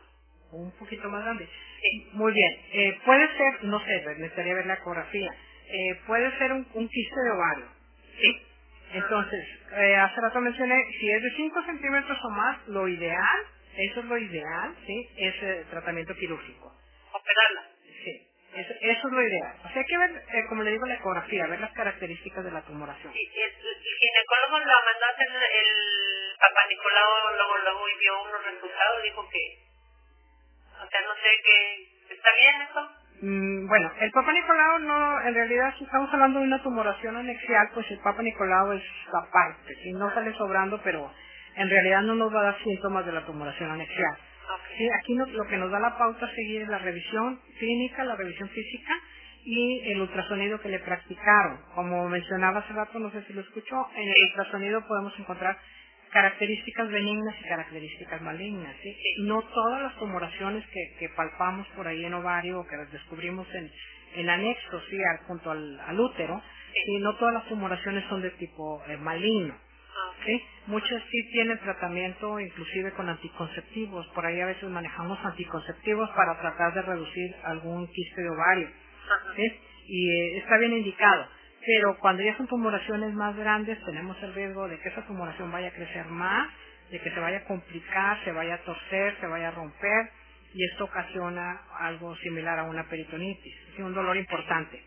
[0.51, 1.47] Un poquito más grande.
[1.81, 2.09] Sí.
[2.13, 2.65] Muy bien.
[2.71, 5.31] Eh, puede ser, no sé, necesitaría ver la ecografía.
[5.67, 7.65] Eh, puede ser un, un quiste de ovario.
[8.19, 8.45] Sí.
[8.91, 9.45] Entonces,
[9.77, 13.45] eh, hace rato mencioné, si es de 5 centímetros o más, lo ideal,
[13.77, 15.09] eso es lo ideal, ¿sí?
[15.17, 16.73] Es eh, tratamiento quirúrgico.
[17.13, 17.63] Operarla.
[18.03, 18.25] Sí.
[18.55, 19.53] Eso, eso es lo ideal.
[19.63, 22.51] O sea, hay que ver, eh, como le digo, la ecografía, ver las características de
[22.51, 23.13] la tumoración.
[23.13, 28.23] Sí, el, el ginecólogo la mandó a hacer el papá Nicolau, luego, luego y vio
[28.23, 29.59] unos resultados, dijo que,
[30.83, 32.98] o sea, no sé qué, ¿está bien eso?
[33.21, 37.69] Mm, bueno, el Papa Nicolau no, en realidad si estamos hablando de una tumoración anexial,
[37.73, 41.11] pues el Papa Nicolau es aparte, si no sale sobrando, pero
[41.55, 44.13] en realidad no nos va a dar síntomas de la tumoración anexial.
[44.15, 44.77] Okay.
[44.77, 48.03] Sí, aquí no- lo que nos da la pauta a seguir es la revisión clínica,
[48.05, 48.93] la revisión física
[49.45, 51.59] y el ultrasonido que le practicaron.
[51.75, 55.57] Como mencionaba hace rato, no sé si lo escuchó, en el ultrasonido podemos encontrar
[56.11, 58.75] características benignas y características malignas.
[58.83, 58.95] ¿sí?
[59.21, 63.47] No todas las tumoraciones que, que palpamos por ahí en ovario o que las descubrimos
[63.55, 63.71] en,
[64.15, 66.41] en anexo, sí, al- junto al, al útero,
[66.85, 66.99] ¿sí?
[66.99, 69.55] no todas las tumoraciones son de tipo eh, maligno.
[70.25, 70.43] ¿sí?
[70.67, 74.07] Muchas sí tienen tratamiento inclusive con anticonceptivos.
[74.09, 78.69] Por ahí a veces manejamos anticonceptivos para tratar de reducir algún quiste de ovario.
[79.35, 79.61] ¿sí?
[79.87, 81.27] Y eh, está bien indicado.
[81.65, 85.67] Pero cuando ya son tumoraciones más grandes tenemos el riesgo de que esa tumoración vaya
[85.69, 86.49] a crecer más,
[86.89, 90.09] de que se vaya a complicar, se vaya a torcer, se vaya a romper
[90.53, 93.81] y esto ocasiona algo similar a una peritonitis, ¿sí?
[93.81, 94.81] un dolor importante.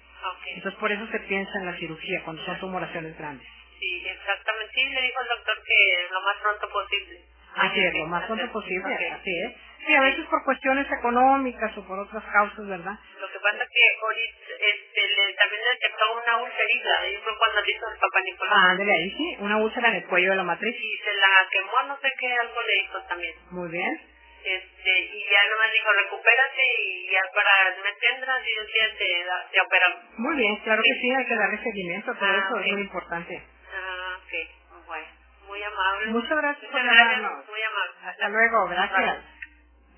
[0.56, 3.46] Entonces por eso se piensa en la cirugía cuando son tumoraciones grandes.
[3.78, 4.72] Sí, exactamente.
[4.74, 7.20] Sí, le dijo el doctor que lo más pronto posible.
[7.56, 9.52] Así es, lo más pronto posible, así es.
[9.87, 12.95] Sí, a veces por cuestiones económicas o por otras causas, ¿verdad?
[13.21, 17.61] Lo que pasa que ahorita este, le, también le detectó una ulcerita, y fue cuando
[17.62, 18.55] le hizo el papá Nicolás.
[18.57, 20.77] Ah, ándale ahí sí, una úlcera en el cuello de la matriz.
[20.79, 23.35] Y se la quemó, no sé qué, algo le hizo también.
[23.51, 24.01] Muy bien.
[24.45, 29.27] Este, y ya nomás dijo, recupérate y ya para que entra, si Dios quiere, te,
[29.53, 29.99] te operamos.
[30.18, 33.42] Muy bien, claro que sí, hay que darle seguimiento todo Ah, eso, es muy importante.
[33.75, 35.07] Ah, ok, bueno,
[35.47, 36.07] muy amable.
[36.11, 37.49] Muchas gracias por Muchas gracias, llamarnos.
[37.49, 37.92] muy amable.
[38.05, 39.25] Hasta luego, gracias.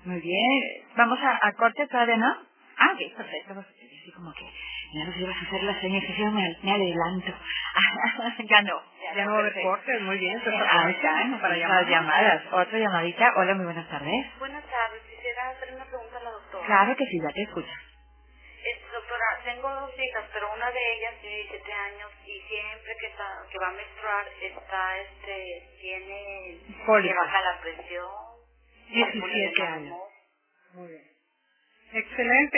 [0.05, 0.61] Muy bien.
[0.95, 2.37] Vamos a, a corte todavía, ¿no?
[2.77, 3.53] Ah, ok, perfecto.
[3.55, 4.45] Pues, Así como que
[4.93, 7.33] ya nos ibas a hacer la señal, que yo me, me adelanto.
[8.47, 8.81] ya no.
[9.15, 9.69] Ya no va a haber perfecto.
[9.69, 10.41] cortes, muy bien.
[10.43, 11.87] se Ah, ya, para las llamar.
[11.89, 12.43] llamadas.
[12.53, 13.33] Otra llamadita.
[13.35, 14.25] Hola, muy buenas tardes.
[14.39, 16.65] Buenas tardes, quisiera hacer una pregunta a la doctora.
[16.67, 17.67] Claro que sí, ya te escucho.
[18.65, 23.07] Este, doctora, tengo dos hijas, pero una de ellas tiene 17 años y siempre que,
[23.07, 27.13] está, que va a menstruar está, este, tiene, Cólico.
[27.13, 28.34] le baja la presión.
[28.89, 29.97] 17 años.
[30.75, 31.01] Muy bien.
[31.93, 32.57] Excelente.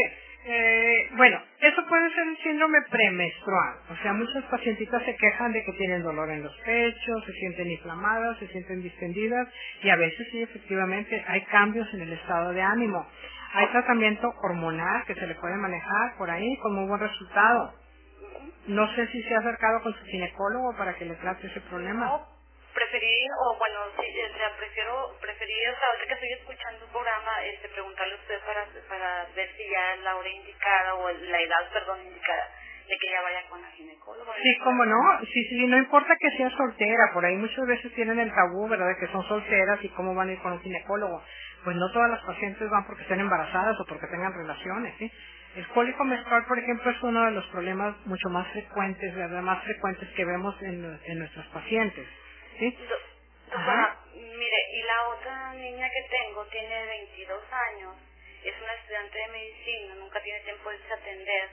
[0.49, 3.75] Eh, bueno, eso puede ser el síndrome premenstrual.
[3.89, 7.69] O sea, muchas pacientitas se quejan de que tienen dolor en los pechos, se sienten
[7.69, 9.47] inflamadas, se sienten distendidas
[9.83, 13.05] y a veces sí, efectivamente, hay cambios en el estado de ánimo.
[13.53, 17.73] Hay tratamiento hormonal que se le puede manejar por ahí con muy buen resultado.
[18.67, 22.21] No sé si se ha acercado con su ginecólogo para que le trate ese problema.
[22.77, 26.91] Preferí, o bueno, sí, o sea, prefiero, preferí, o sea, ahorita que estoy escuchando el
[26.91, 31.09] programa, este, preguntarle a usted para, para ver si ya es la hora indicada, o
[31.09, 32.45] la edad, perdón, indicada,
[32.87, 34.33] de que ella vaya con la ginecóloga.
[34.43, 38.19] Sí, cómo no, sí, sí, no importa que sea soltera, por ahí muchas veces tienen
[38.19, 41.23] el tabú, ¿verdad?, de que son solteras y cómo van a ir con un ginecólogo.
[41.63, 45.11] Pues no todas las pacientes van porque estén embarazadas o porque tengan relaciones, ¿sí?
[45.55, 49.63] El cólico menstrual, por ejemplo, es uno de los problemas mucho más frecuentes, ¿verdad?, más
[49.63, 52.07] frecuentes que vemos en, en nuestras pacientes,
[52.59, 52.71] ¿sí?
[52.71, 52.97] Do-
[53.51, 57.95] Doctora, mire, y la otra niña que tengo tiene 22 años,
[58.43, 61.49] es una estudiante de medicina, nunca tiene tiempo de atender,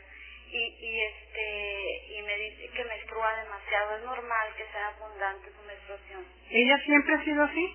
[0.51, 5.63] y, y este, y me dice que menstrua demasiado, es normal que sea abundante su
[5.67, 6.25] menstruación.
[6.51, 7.75] ¿Ella siempre ha sido así?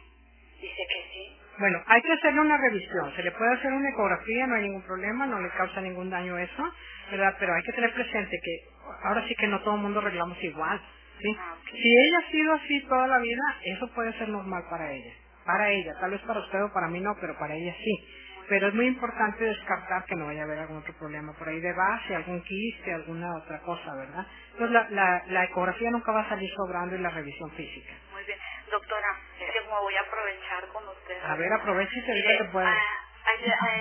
[0.62, 1.38] Dice que sí.
[1.60, 3.14] Bueno, hay que hacerle una revisión.
[3.16, 6.38] Se le puede hacer una ecografía, no hay ningún problema, no le causa ningún daño
[6.38, 6.64] eso,
[7.12, 7.36] ¿verdad?
[7.40, 8.66] Pero hay que tener presente que
[9.04, 10.82] ahora sí que no todo el mundo arreglamos igual,
[11.20, 11.38] ¿sí?
[11.40, 11.70] Ah, ok.
[11.72, 15.14] Si ella ha sido así toda la vida, eso puede ser normal para ella.
[15.46, 18.08] Para ella, tal vez para usted o para mí no, pero para ella sí.
[18.50, 21.60] Pero es muy importante descartar que no vaya a haber algún otro problema por ahí
[21.60, 24.26] de base, algún quiste, alguna otra cosa, ¿verdad?
[24.54, 27.94] Entonces la, la, la ecografía nunca va a salir sobrando y la revisión física.
[28.12, 28.40] Muy bien.
[28.72, 29.08] Doctora,
[29.40, 31.18] es que voy a aprovechar con usted.
[31.24, 32.78] A ver, aproveche y se ahorita que pueda.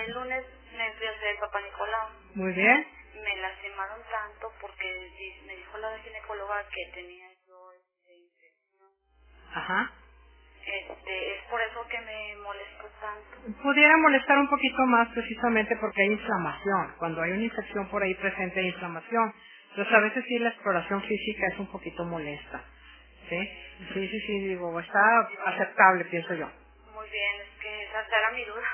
[0.05, 0.45] el lunes
[0.77, 2.09] me fui a hacer el Papá Nicolau.
[2.35, 2.87] Muy bien.
[3.25, 5.11] me lastimaron tanto porque
[5.47, 7.28] me dijo la ginecóloga que tenía
[9.55, 9.93] Ajá.
[10.67, 13.63] Este, es por eso que me molesto tanto.
[13.63, 16.95] Pudiera molestar un poquito más precisamente porque hay inflamación.
[16.99, 19.33] Cuando hay una infección por ahí presente hay inflamación.
[19.71, 22.63] Entonces a veces sí la exploración física es un poquito molesta.
[23.29, 23.51] ¿Sí?
[23.95, 26.51] Sí, sí, sí, digo, está aceptable, pienso yo.
[26.95, 28.69] Muy bien, es que esa era mi duda.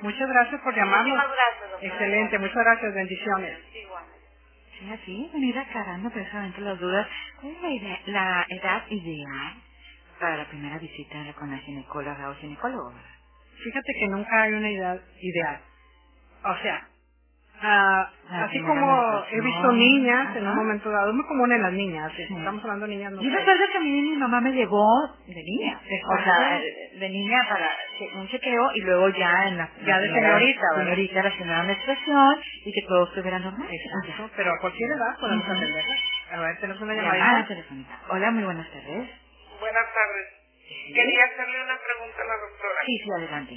[0.00, 1.16] Muchas gracias por llamarnos.
[1.16, 1.92] Muchas gracias, doctora.
[1.94, 3.58] Excelente, muchas gracias, bendiciones.
[3.74, 4.04] Igual.
[4.78, 7.06] Sí, así, venir aclarando precisamente las dudas.
[7.40, 9.54] ¿Cuál es la edad ideal
[10.18, 12.92] para la primera visita con la ginecóloga o ginecólogo?
[13.64, 15.60] Fíjate que nunca hay una edad ideal.
[16.44, 16.88] O sea,
[17.60, 18.08] Ah,
[18.46, 22.12] así como he visto niñas en un momento dado, es muy común en las niñas,
[22.16, 23.12] estamos hablando de niñas.
[23.12, 24.86] No Yo recuerdo que a mí mi mamá me llevó
[25.26, 26.60] de niña, o sea,
[27.00, 27.70] de niña para
[28.20, 29.70] un chequeo y luego ya en la...
[29.84, 33.68] Ya de señorita, Señorita, la señora menstruación y que todo estuviera normal.
[33.68, 35.94] Exacto, pero a cualquier edad podemos uh atenderla.
[36.30, 37.48] A ver, tenemos una llamada.
[38.10, 39.08] Hola, muy buenas tardes.
[39.60, 40.28] Buenas tardes.
[40.94, 42.80] Quería hacerle una pregunta a la doctora.
[42.86, 43.54] Sí, sí, adelante.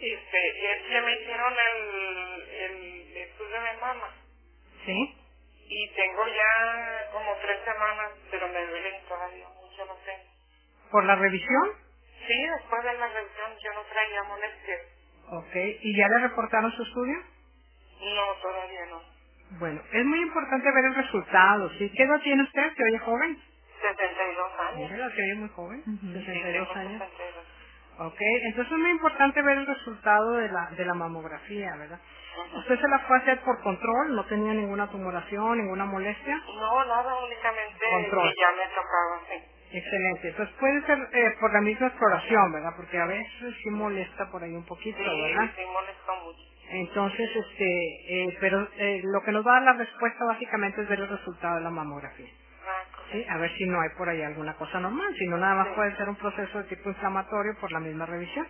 [0.00, 4.14] Este, es que me hicieron el, el estudio de mama.
[4.84, 5.16] ¿Sí?
[5.68, 10.16] Y tengo ya como tres semanas, pero me duelen todavía mucho, no sé.
[10.90, 11.70] ¿Por la revisión?
[12.26, 14.80] Sí, después de la revisión yo no traía molestias.
[15.32, 17.16] Ok, ¿y ya le reportaron su estudio?
[18.00, 19.02] No, todavía no.
[19.58, 21.90] Bueno, es muy importante ver el resultado, ¿sí?
[21.96, 22.74] ¿Qué edad tiene usted?
[22.76, 23.38] ¿Se oye joven?
[23.80, 24.90] 62 años.
[24.90, 25.82] Mira, que muy joven.
[25.86, 27.02] Uh 62 años.
[27.98, 32.00] Ok, entonces es muy importante ver el resultado de la, de la mamografía, ¿verdad?
[32.56, 34.16] ¿Usted se la fue a hacer por control?
[34.16, 36.36] ¿No tenía ninguna tumoración, ninguna molestia?
[36.36, 38.34] No, nada, únicamente control.
[38.40, 39.76] ya me tocaba, sí.
[39.76, 40.28] Excelente.
[40.28, 42.72] Entonces puede ser eh, por la misma exploración, ¿verdad?
[42.76, 45.50] Porque a veces sí molesta por ahí un poquito, ¿verdad?
[45.54, 46.40] Sí, molesta mucho.
[46.70, 47.64] Entonces, este,
[48.08, 51.08] eh, pero eh, lo que nos va a dar la respuesta básicamente es ver el
[51.08, 52.30] resultado de la mamografía.
[53.12, 53.26] ¿Sí?
[53.28, 55.96] A ver si no hay por ahí alguna cosa normal, si no nada más puede
[55.96, 58.46] ser un proceso de tipo inflamatorio por la misma revisión.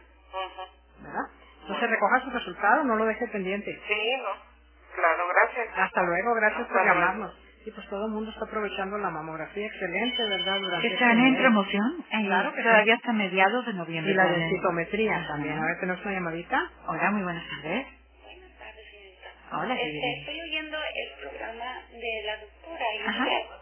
[1.02, 1.26] ¿Verdad?
[1.62, 3.80] Entonces recoja su resultado, no lo deje pendiente.
[3.88, 4.50] Sí, no.
[4.94, 5.68] Claro, gracias.
[5.78, 7.38] Hasta luego, gracias por llamarnos.
[7.64, 10.60] Y pues todo el mundo está aprovechando la mamografía excelente, ¿verdad?
[10.60, 12.04] Durante ¿Están este en promoción?
[12.24, 14.12] Claro que Todavía hasta mediados de noviembre.
[14.12, 15.58] Y la densitometría también.
[15.58, 16.70] A ver, tenemos una llamadita.
[16.88, 17.86] Hola, muy buenas tardes.
[18.24, 19.56] Buenas tardes, señorita.
[19.58, 23.59] Hola, este, Estoy oyendo el programa de la doctora y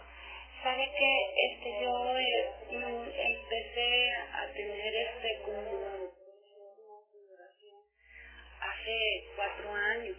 [0.63, 1.11] sabe que
[1.53, 6.13] este yo eh, empecé a tener este como
[8.61, 10.17] hace cuatro años.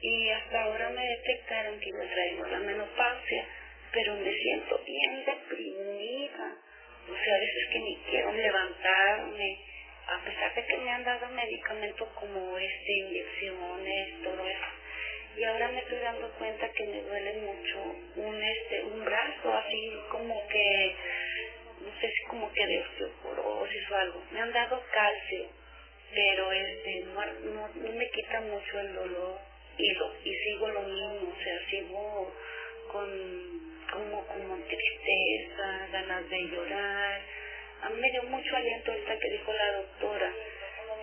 [0.00, 3.46] Y hasta ahora me detectaron que me traigo la menopausia
[3.92, 6.56] pero me siento bien deprimida.
[7.10, 9.58] O sea a veces que ni quiero levantarme
[10.08, 14.81] a pesar de que me han dado medicamentos como este inyecciones todo eso
[15.36, 19.92] y ahora me estoy dando cuenta que me duele mucho un este un brazo así
[20.10, 20.96] como que
[21.80, 24.22] no sé si como que de osteoporosis o algo.
[24.30, 25.46] Me han dado calcio
[26.14, 29.38] pero este no, no, no me quita mucho el dolor
[29.78, 32.34] y lo y sigo lo mismo o sea sigo
[32.90, 37.20] con como como tristeza ganas de llorar.
[37.82, 40.32] A mí me dio mucho aliento ahorita que dijo la doctora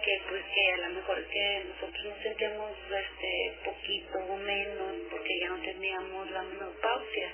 [0.09, 3.31] que pues que a lo mejor que nosotros nos sentíamos este
[3.63, 7.29] poquito o menos porque ya no teníamos la menopausia.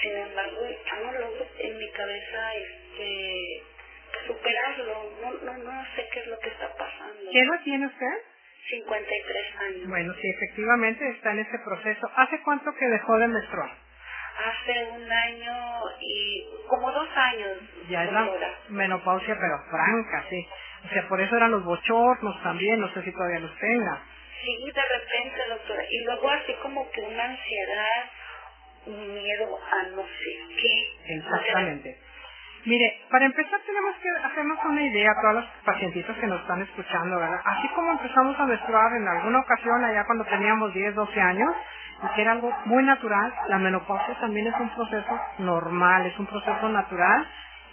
[0.00, 0.60] Sin embargo
[1.02, 3.62] no logro en mi cabeza este
[4.26, 5.10] superarlo.
[5.20, 7.30] No no no sé qué es lo que está pasando.
[7.32, 8.16] ¿qué edad tiene usted?
[8.70, 9.88] 53 años.
[9.88, 12.08] Bueno sí efectivamente está en ese proceso.
[12.14, 13.70] ¿hace cuánto que dejó de menstruar?
[14.40, 17.58] hace un año y como dos años
[17.90, 18.26] ya es la
[18.70, 20.48] menopausia pero franca sí
[20.84, 24.00] o sea, por eso eran los bochornos también, no sé si todavía los tenga.
[24.42, 25.82] Sí, de repente, doctora.
[25.90, 28.04] Y luego así como que una ansiedad,
[28.86, 31.14] un miedo a no sé qué.
[31.16, 31.98] Exactamente.
[32.64, 36.60] Mire, para empezar tenemos que hacernos una idea a todas las pacientitas que nos están
[36.60, 37.40] escuchando, ¿verdad?
[37.44, 41.50] Así como empezamos a menstruar en alguna ocasión allá cuando teníamos 10, 12 años,
[42.02, 46.26] y que era algo muy natural, la menopausia también es un proceso normal, es un
[46.26, 47.26] proceso natural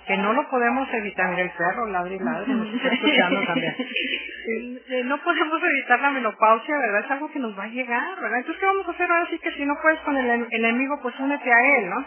[0.08, 1.30] que no lo podemos evitar.
[1.30, 3.76] Mira, el perro ladra y ladra, nos está escuchando también.
[3.78, 7.06] Eh, no podemos evitar la menopausia, ¿verdad?
[7.06, 8.38] Es algo que nos va a llegar, ¿verdad?
[8.40, 9.28] Entonces, ¿qué vamos a hacer ahora?
[9.30, 12.06] Sí que si no puedes con el enemigo, pues únete a él, ¿no?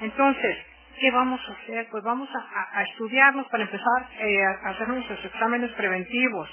[0.00, 0.56] Entonces,
[0.98, 1.86] ¿qué vamos a hacer?
[1.90, 6.48] Pues vamos a, a, estudiarnos para empezar eh, a hacer nuestros exámenes preventivos.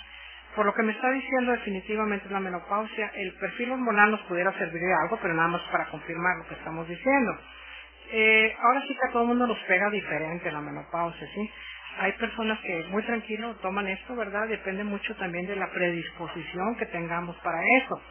[0.55, 4.81] Por lo que me está diciendo definitivamente la menopausia, el perfil hormonal nos pudiera servir
[4.81, 7.37] de algo, pero nada más para confirmar lo que estamos diciendo.
[8.11, 11.49] Eh, ahora sí que a todo el mundo nos pega diferente la menopausia, ¿sí?
[11.99, 14.47] Hay personas que muy tranquilo toman esto, ¿verdad?
[14.47, 18.01] Depende mucho también de la predisposición que tengamos para eso.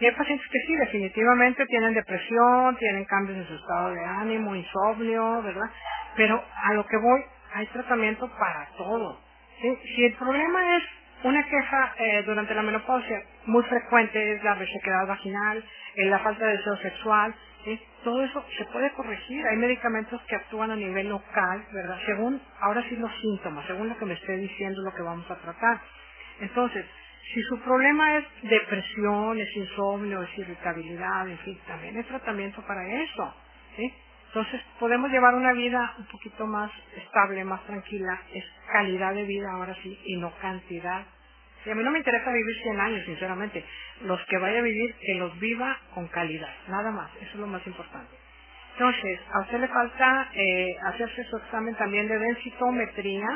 [0.00, 4.56] Y hay pacientes que sí, definitivamente tienen depresión, tienen cambios en su estado de ánimo,
[4.56, 5.70] insomnio, ¿verdad?
[6.16, 7.20] Pero a lo que voy,
[7.54, 9.20] hay tratamiento para todo.
[9.60, 10.84] Si el problema es
[11.22, 15.62] una queja eh, durante la menopausia muy frecuente es la resequedad vaginal,
[15.96, 17.34] eh, la falta de deseo sexual,
[18.04, 19.46] todo eso se puede corregir.
[19.46, 21.98] Hay medicamentos que actúan a nivel local, ¿verdad?
[22.06, 25.36] Según, ahora sí los síntomas, según lo que me esté diciendo lo que vamos a
[25.36, 25.80] tratar.
[26.40, 26.86] Entonces,
[27.34, 32.86] si su problema es depresión, es insomnio, es irritabilidad, en fin, también hay tratamiento para
[33.02, 33.34] eso.
[34.28, 39.52] Entonces podemos llevar una vida un poquito más estable, más tranquila, es calidad de vida
[39.52, 41.06] ahora sí y no cantidad.
[41.66, 43.64] Y a mí no me interesa vivir 100 años, sinceramente.
[44.02, 47.46] Los que vaya a vivir, que los viva con calidad, nada más, eso es lo
[47.46, 48.16] más importante.
[48.72, 53.26] Entonces, a usted le falta eh, hacerse su examen también de densitometría,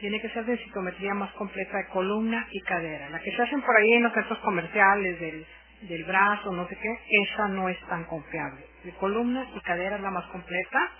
[0.00, 3.10] tiene que ser densitometría más completa de columna y cadera.
[3.10, 5.46] La que se hacen por ahí en los centros comerciales del,
[5.82, 8.64] del brazo, no sé qué, esa no es tan confiable.
[8.84, 10.90] De columna y cadera es la más completa,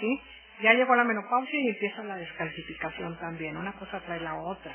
[0.00, 0.22] ¿sí?
[0.62, 4.74] Ya llegó la menopausia y empieza la descalcificación también, una cosa trae la otra.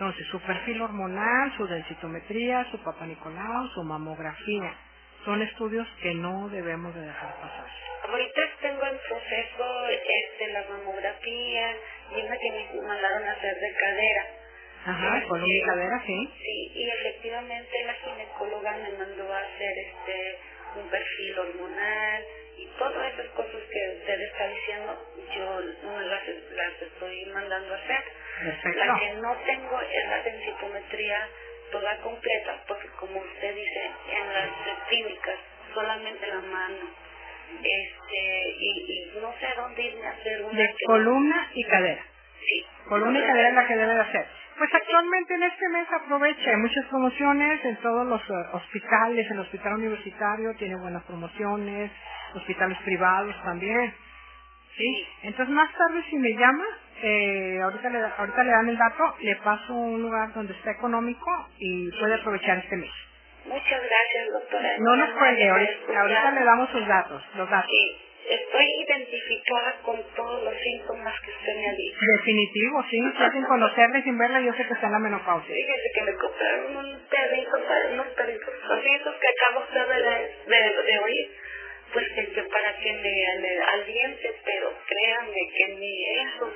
[0.00, 4.74] Entonces, su perfil hormonal, su densitometría, su papá Nicolau, su mamografía,
[5.26, 7.66] son estudios que no debemos de dejar pasar.
[8.08, 11.76] Ahorita tengo en proceso este, la mamografía
[12.16, 14.26] y una que me mandaron a hacer de cadera.
[14.86, 16.30] Ajá, columna y cadera, sí.
[16.38, 20.38] Sí, y efectivamente la ginecóloga me mandó a hacer este
[20.80, 22.24] un perfil hormonal
[22.56, 26.22] y todas esas cosas que usted está diciendo, yo no las,
[26.52, 28.04] las estoy mandando a hacer.
[28.42, 31.28] La que no tengo es la densitometría
[31.70, 35.36] toda completa, porque como usted dice, en las clínicas
[35.74, 37.10] solamente la mano.
[37.62, 40.58] Este, y, no sé dónde irme a hacer una.
[40.58, 42.02] De columna y cadera.
[42.44, 42.66] Sí.
[42.88, 44.26] Columna y cadera es la que debe de hacer.
[44.60, 49.38] Pues actualmente en este mes aproveche, hay muchas promociones en todos los eh, hospitales, el
[49.40, 51.90] hospital universitario tiene buenas promociones,
[52.34, 53.94] hospitales privados también.
[54.76, 55.06] ¿Sí?
[55.22, 56.66] Entonces más tarde si me llama,
[57.02, 61.30] eh, ahorita, le, ahorita le dan el dato, le paso un lugar donde está económico
[61.58, 62.90] y puede aprovechar este mes.
[63.46, 64.76] Muchas gracias, doctora.
[64.78, 67.70] No nos cuelgue, ahorita, le damos sus datos, los datos.
[67.70, 67.96] Sí,
[68.28, 71.98] estoy identificada con todos los síntomas que usted me ha dicho.
[72.18, 73.00] Definitivo, sí,
[73.32, 75.54] sin conocerle, sin verla, yo sé que está en la menopausia.
[75.54, 77.50] Fíjese que me compraron un perrito,
[77.92, 81.30] unos perritos cositos que acabo de, de, de oír
[81.92, 86.52] pues que, para que me, me aliente, pero créanme que ni eso.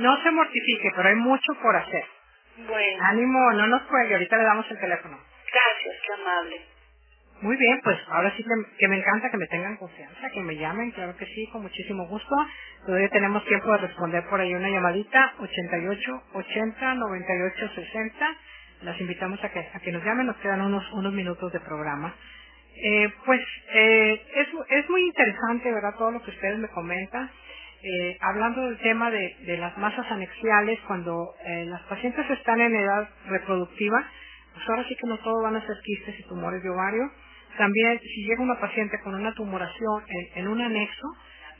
[0.00, 2.04] No se mortifique, pero hay mucho por hacer.
[2.66, 3.04] Bueno.
[3.04, 5.18] Ánimo, no nos cuelgue, ahorita le damos el teléfono.
[5.52, 6.60] Gracias, qué amable.
[7.42, 8.44] Muy bien, pues ahora sí
[8.78, 12.06] que, me encanta que me tengan confianza, que me llamen, claro que sí, con muchísimo
[12.06, 12.34] gusto.
[12.84, 18.36] Todavía tenemos tiempo de responder por ahí una llamadita, 88 80 98 60.
[18.82, 22.14] Las invitamos a que, a que nos llamen, nos quedan unos, unos minutos de programa.
[22.82, 23.40] Eh, pues
[23.72, 25.94] eh, es, es muy interesante, ¿verdad?
[25.96, 27.30] Todo lo que ustedes me comentan.
[27.82, 33.08] Eh, hablando del tema de, las masas anexiales, cuando eh, las pacientes están en edad
[33.26, 34.04] reproductiva,
[34.54, 37.10] pues ahora sí que no todo van a ser quistes y tumores de ovario.
[37.56, 41.06] También, si llega una paciente con una tumoración en, en un anexo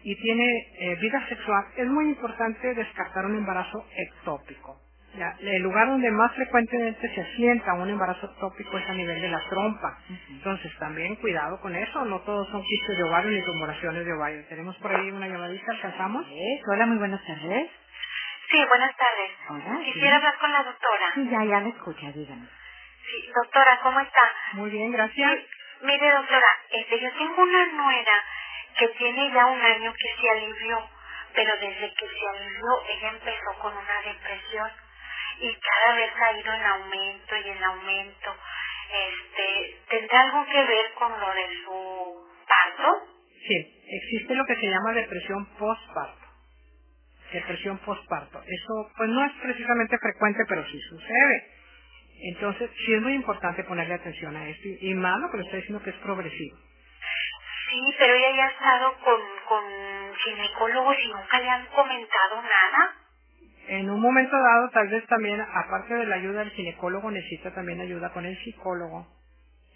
[0.03, 4.90] y tiene vida sexual, es muy importante descartar un embarazo ectópico
[5.41, 9.41] el lugar donde más frecuentemente se asienta un embarazo tópico es a nivel de la
[9.49, 9.99] trompa.
[10.29, 12.05] Entonces, también cuidado con eso.
[12.05, 14.45] No todos son quistes de ovario ni tumoraciones de ovario.
[14.49, 15.73] Tenemos por ahí una llamadita.
[15.73, 16.27] ¿Alcanzamos?
[16.73, 17.71] Hola, muy buenas tardes.
[18.51, 19.31] Sí, buenas tardes.
[19.49, 19.81] Hola.
[19.85, 21.13] Quisiera hablar con la doctora.
[21.15, 22.47] Sí, ya, ya me escucha, dígame.
[23.11, 24.33] Sí, doctora, ¿cómo está?
[24.55, 25.39] Muy bien, gracias.
[25.83, 28.25] mire, doctora, este, yo tengo una nuera
[28.79, 30.89] que tiene ya un año que se alivió,
[31.35, 34.71] pero desde que se alivió ella empezó con una depresión
[35.41, 38.37] y cada vez ha ido en aumento y en aumento.
[38.93, 43.07] Este, ¿Tendrá algo que ver con lo de su parto?
[43.47, 46.27] Sí, existe lo que se llama depresión postparto.
[47.33, 48.43] Depresión postparto.
[48.47, 51.51] Eso pues no es precisamente frecuente, pero sí sucede.
[52.35, 55.83] Entonces, sí es muy importante ponerle atención a esto y, malo lo que estoy diciendo
[55.83, 56.59] que es progresivo.
[57.71, 59.65] Sí, pero ella ya ha estado con, con
[60.17, 62.95] ginecólogos y nunca le han comentado nada
[63.71, 67.81] en un momento dado, tal vez también, aparte de la ayuda del ginecólogo, necesita también
[67.81, 69.07] ayuda con el psicólogo.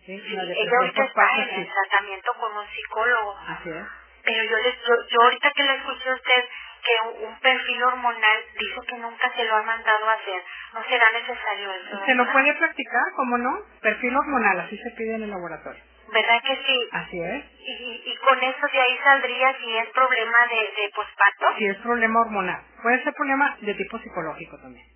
[0.04, 0.12] ¿sí?
[0.12, 3.38] ella ahorita está en el tratamiento con un psicólogo.
[3.46, 3.86] Así es.
[4.24, 4.74] Pero yo, les,
[5.10, 6.44] yo, ahorita que le escuché a usted
[6.82, 10.42] que un, perfil hormonal dice que nunca se lo ha mandado a hacer,
[10.72, 12.04] ¿no será necesario eso?
[12.04, 13.60] Se lo puede practicar, ¿cómo no?
[13.80, 15.82] Perfil hormonal, así se pide en el laboratorio.
[16.12, 16.88] ¿Verdad que sí?
[16.92, 17.44] Así es.
[17.60, 21.46] ¿Y, y con eso de ahí saldría si es problema de, de posparto?
[21.58, 22.62] Si es problema hormonal.
[22.82, 24.86] Puede ser problema de tipo psicológico también.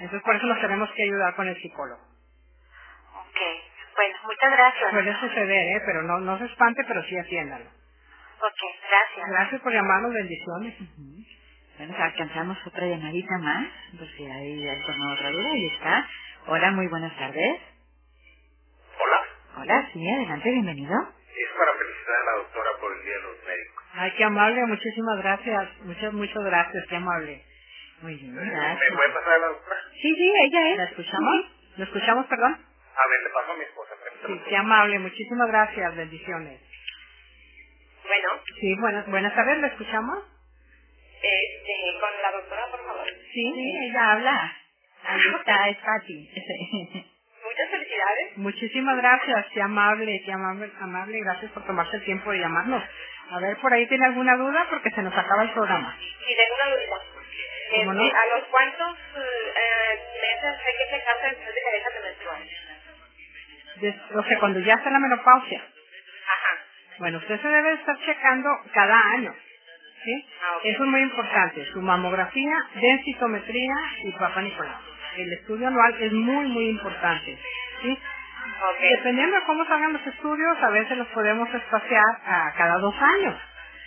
[0.00, 2.02] Entonces por eso nos tenemos que ayudar con el psicólogo.
[3.14, 3.40] Ok.
[3.96, 4.90] Bueno, muchas gracias.
[4.92, 5.82] Puede suceder, ¿eh?
[5.86, 7.64] Pero no, no se espante, pero sí atiéndalo.
[7.66, 9.28] Ok, gracias.
[9.30, 10.74] Gracias por llamarnos, bendiciones.
[11.78, 13.68] Bueno, alcanzamos otra llamadita más,
[13.98, 16.08] por si hay alguna otra duda, ahí está.
[16.46, 17.60] Hola, muy buenas tardes.
[19.92, 20.94] Sí, adelante, bienvenido.
[20.94, 23.84] Es para felicitar a la doctora por el Día de los Médicos.
[23.94, 25.68] Ay, qué amable, muchísimas gracias.
[25.84, 27.44] Muchas, muchas gracias, qué amable.
[28.02, 28.92] Muy bien, ¿Me gracias.
[28.94, 29.80] puede pasar a la doctora?
[29.92, 30.76] Sí, sí, ella es.
[30.76, 31.34] ¿La escuchamos?
[31.76, 32.52] ¿La escuchamos, perdón?
[32.54, 33.94] A ver, le paso a mi esposa.
[34.26, 36.60] Sí, qué amable, muchísimas gracias, bendiciones.
[38.06, 38.28] Bueno,
[38.60, 40.24] Sí, buenas, buenas tardes, ¿la escuchamos?
[41.22, 43.06] este, con la doctora, por favor.
[43.32, 43.52] Sí.
[43.54, 44.56] Sí, ella habla.
[45.04, 46.30] Ahí está, es Pati.
[47.98, 48.36] Felicidades.
[48.38, 52.82] Muchísimas gracias, qué amable, qué amable, amable, gracias por tomarse el tiempo de llamarnos.
[53.30, 55.96] A ver, por ahí tiene alguna duda porque se nos acaba el programa.
[56.00, 57.02] Y tengo una duda.
[57.70, 62.38] Este, ¿A los cuántos eh, meses hay que checarse después de que de menstruar?
[63.80, 65.60] Des- o sea, cuando ya está la menopausia.
[65.60, 66.62] Ajá.
[66.98, 69.34] Bueno, usted se debe estar checando cada año.
[70.04, 70.28] ¿sí?
[70.42, 70.58] Ah.
[70.64, 71.64] Eso es muy importante.
[71.72, 73.74] Su mamografía, densitometría
[74.04, 74.76] y papá Nicolás.
[75.16, 77.38] El estudio anual es muy, muy importante.
[77.82, 77.98] ¿Sí?
[78.80, 83.34] Dependiendo de cómo salgan los estudios, a veces los podemos espaciar a cada dos años.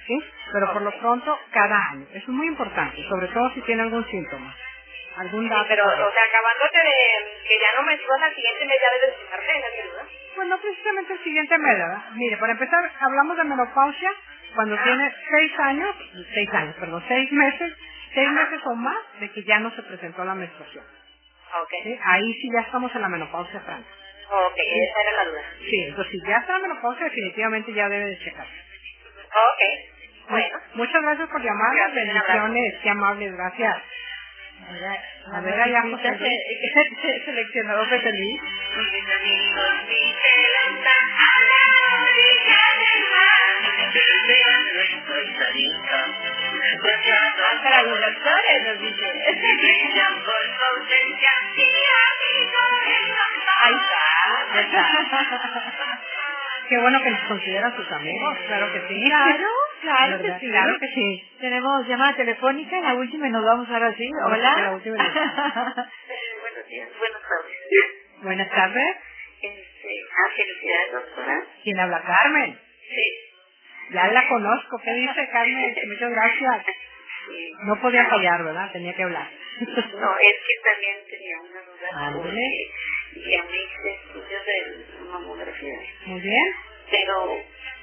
[0.07, 0.23] ¿sí?
[0.53, 2.05] Pero por lo pronto, cada año.
[2.11, 4.53] Eso es muy importante, sobre todo si tiene algún síntoma.
[5.17, 5.65] Algún Sí, dato.
[5.67, 9.51] pero, o sea, acabándote de que ya no menstruas al siguiente mes, ya debes fijarte
[9.51, 10.05] en esa.
[10.35, 12.01] Pues no precisamente el siguiente mes, ¿verdad?
[12.13, 14.11] Mire, para empezar, hablamos de menopausia
[14.55, 15.95] cuando tiene seis años,
[16.33, 17.73] seis años, perdón, seis meses,
[18.13, 20.85] seis meses o más de que ya no se presentó la menstruación.
[21.61, 21.71] Ok.
[21.83, 21.99] ¿sí?
[22.03, 23.89] Ahí sí ya estamos en la menopausia franca.
[24.31, 25.41] Ok, esa era la duda.
[25.59, 28.53] Sí, entonces si ya está en la menopausia, definitivamente ya debe de checarse.
[29.27, 30.29] Ok.
[30.29, 30.59] Bueno.
[30.75, 33.83] Muchas gracias por llamarnos, Gracias, bendiciones, qué amables, gracias.
[35.33, 37.01] A ver, allá, José Luis.
[37.01, 38.41] se seleccionó José Luis.
[47.63, 49.05] Para los doctores nos dice.
[53.63, 56.01] Ahí está, ya está.
[56.69, 59.03] Qué bueno que nos consideran sus amigos, claro que sí.
[59.05, 59.47] Claro,
[59.81, 60.49] claro que sí.
[60.49, 61.37] Claro que sí.
[61.41, 64.09] Tenemos llamada telefónica, la última y nos vamos ahora sí.
[64.25, 64.55] Hola.
[64.57, 68.23] la última Buenos días, buenas tardes.
[68.23, 68.95] Buenas tardes.
[69.41, 71.43] Este, ah, felicidades, doctora.
[71.63, 72.01] ¿Quién habla?
[72.03, 72.57] Carmen.
[72.87, 73.30] Sí.
[73.93, 74.77] Ya la conozco.
[74.83, 75.75] ¿Qué dice Carmen?
[75.87, 76.65] Muchas gracias.
[77.27, 77.53] Sí.
[77.65, 78.71] No podía fallar, ¿verdad?
[78.71, 79.29] Tenía que hablar.
[79.61, 86.19] No, es que también tenía una duda porque ya me hice estudios de mamografía, Muy
[86.21, 86.53] bien.
[86.89, 87.37] pero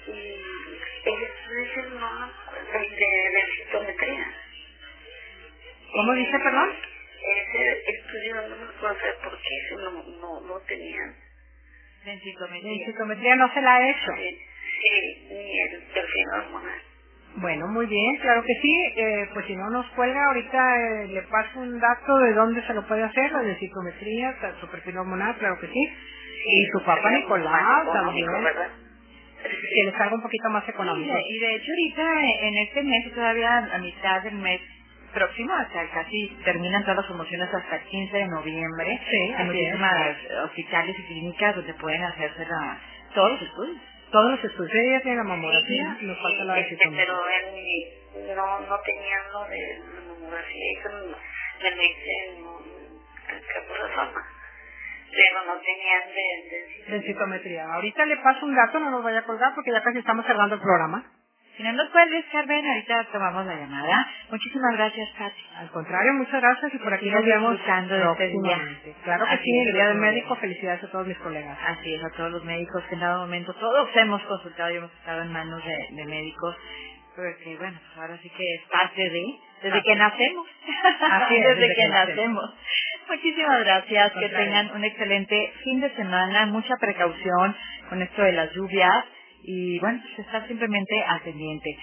[0.09, 2.33] el estudio ese no
[2.75, 4.35] el de densitometría.
[5.93, 6.71] ¿Cómo dice, perdón?
[7.37, 9.91] Ese estudio no me acuerdo por qué no,
[10.21, 11.15] no, no tenían.
[12.05, 12.73] Densitometría.
[12.87, 14.13] Densitometría no se la ha hecho.
[14.17, 14.41] Sí,
[14.81, 16.81] sí, ni el perfil hormonal.
[17.37, 18.74] Bueno, muy bien, claro que sí.
[18.97, 22.74] Eh, pues si no nos cuelga, ahorita eh, le paso un dato de dónde se
[22.74, 25.89] lo puede hacer, la densitometría, su perfil hormonal, claro que sí.
[26.47, 28.26] Y su papá Nicolás también.
[28.26, 28.68] ¿verdad?
[29.43, 31.14] Que les salga un poquito más económico.
[31.14, 34.61] Sí, y de hecho ahorita en este mes y todavía a mitad del mes
[35.14, 39.01] próximo, hasta casi terminan todas las promociones hasta el 15 de noviembre.
[39.11, 42.79] Sí, Hay así muchísimas hospitales y clínicas donde pueden hacerse la,
[43.14, 43.79] todos los estudios.
[44.11, 47.07] Todos los estudios, tiene la mamografía, nos falta la Este, densitometría.
[47.07, 50.89] pero mi, no, no tenían lo de la mamografía, eso
[51.63, 54.23] me lo hice en fama.
[55.11, 57.65] Pero no tenían de, de Densitometría.
[57.75, 60.55] Ahorita le paso un dato, no nos vaya a colgar porque ya casi estamos cerrando
[60.55, 61.05] el programa.
[61.59, 64.07] Si no nos puedes, Carmen, ahorita tomamos la llamada.
[64.31, 65.43] Muchísimas gracias, Pati.
[65.57, 68.59] Al contrario, muchas gracias y por aquí nos vemos este día.
[69.03, 69.99] Claro que Así sí, el Día del.
[69.99, 71.59] Médico, felicidades a todos mis colegas.
[71.67, 74.93] Así es, a todos los médicos que en dado momento, todos hemos consultado y hemos
[75.01, 76.57] estado en manos de, de médicos,
[77.17, 79.25] porque bueno, pues ahora sí que es parte de,
[79.65, 80.47] desde que nacemos,
[81.11, 82.55] Así es, desde, desde que, que nacemos.
[83.09, 87.57] Muchísimas gracias, que tengan un excelente fin de semana, mucha precaución
[87.89, 89.05] con esto de las lluvias
[89.49, 91.79] y bueno, pues estar simplemente al pendiente.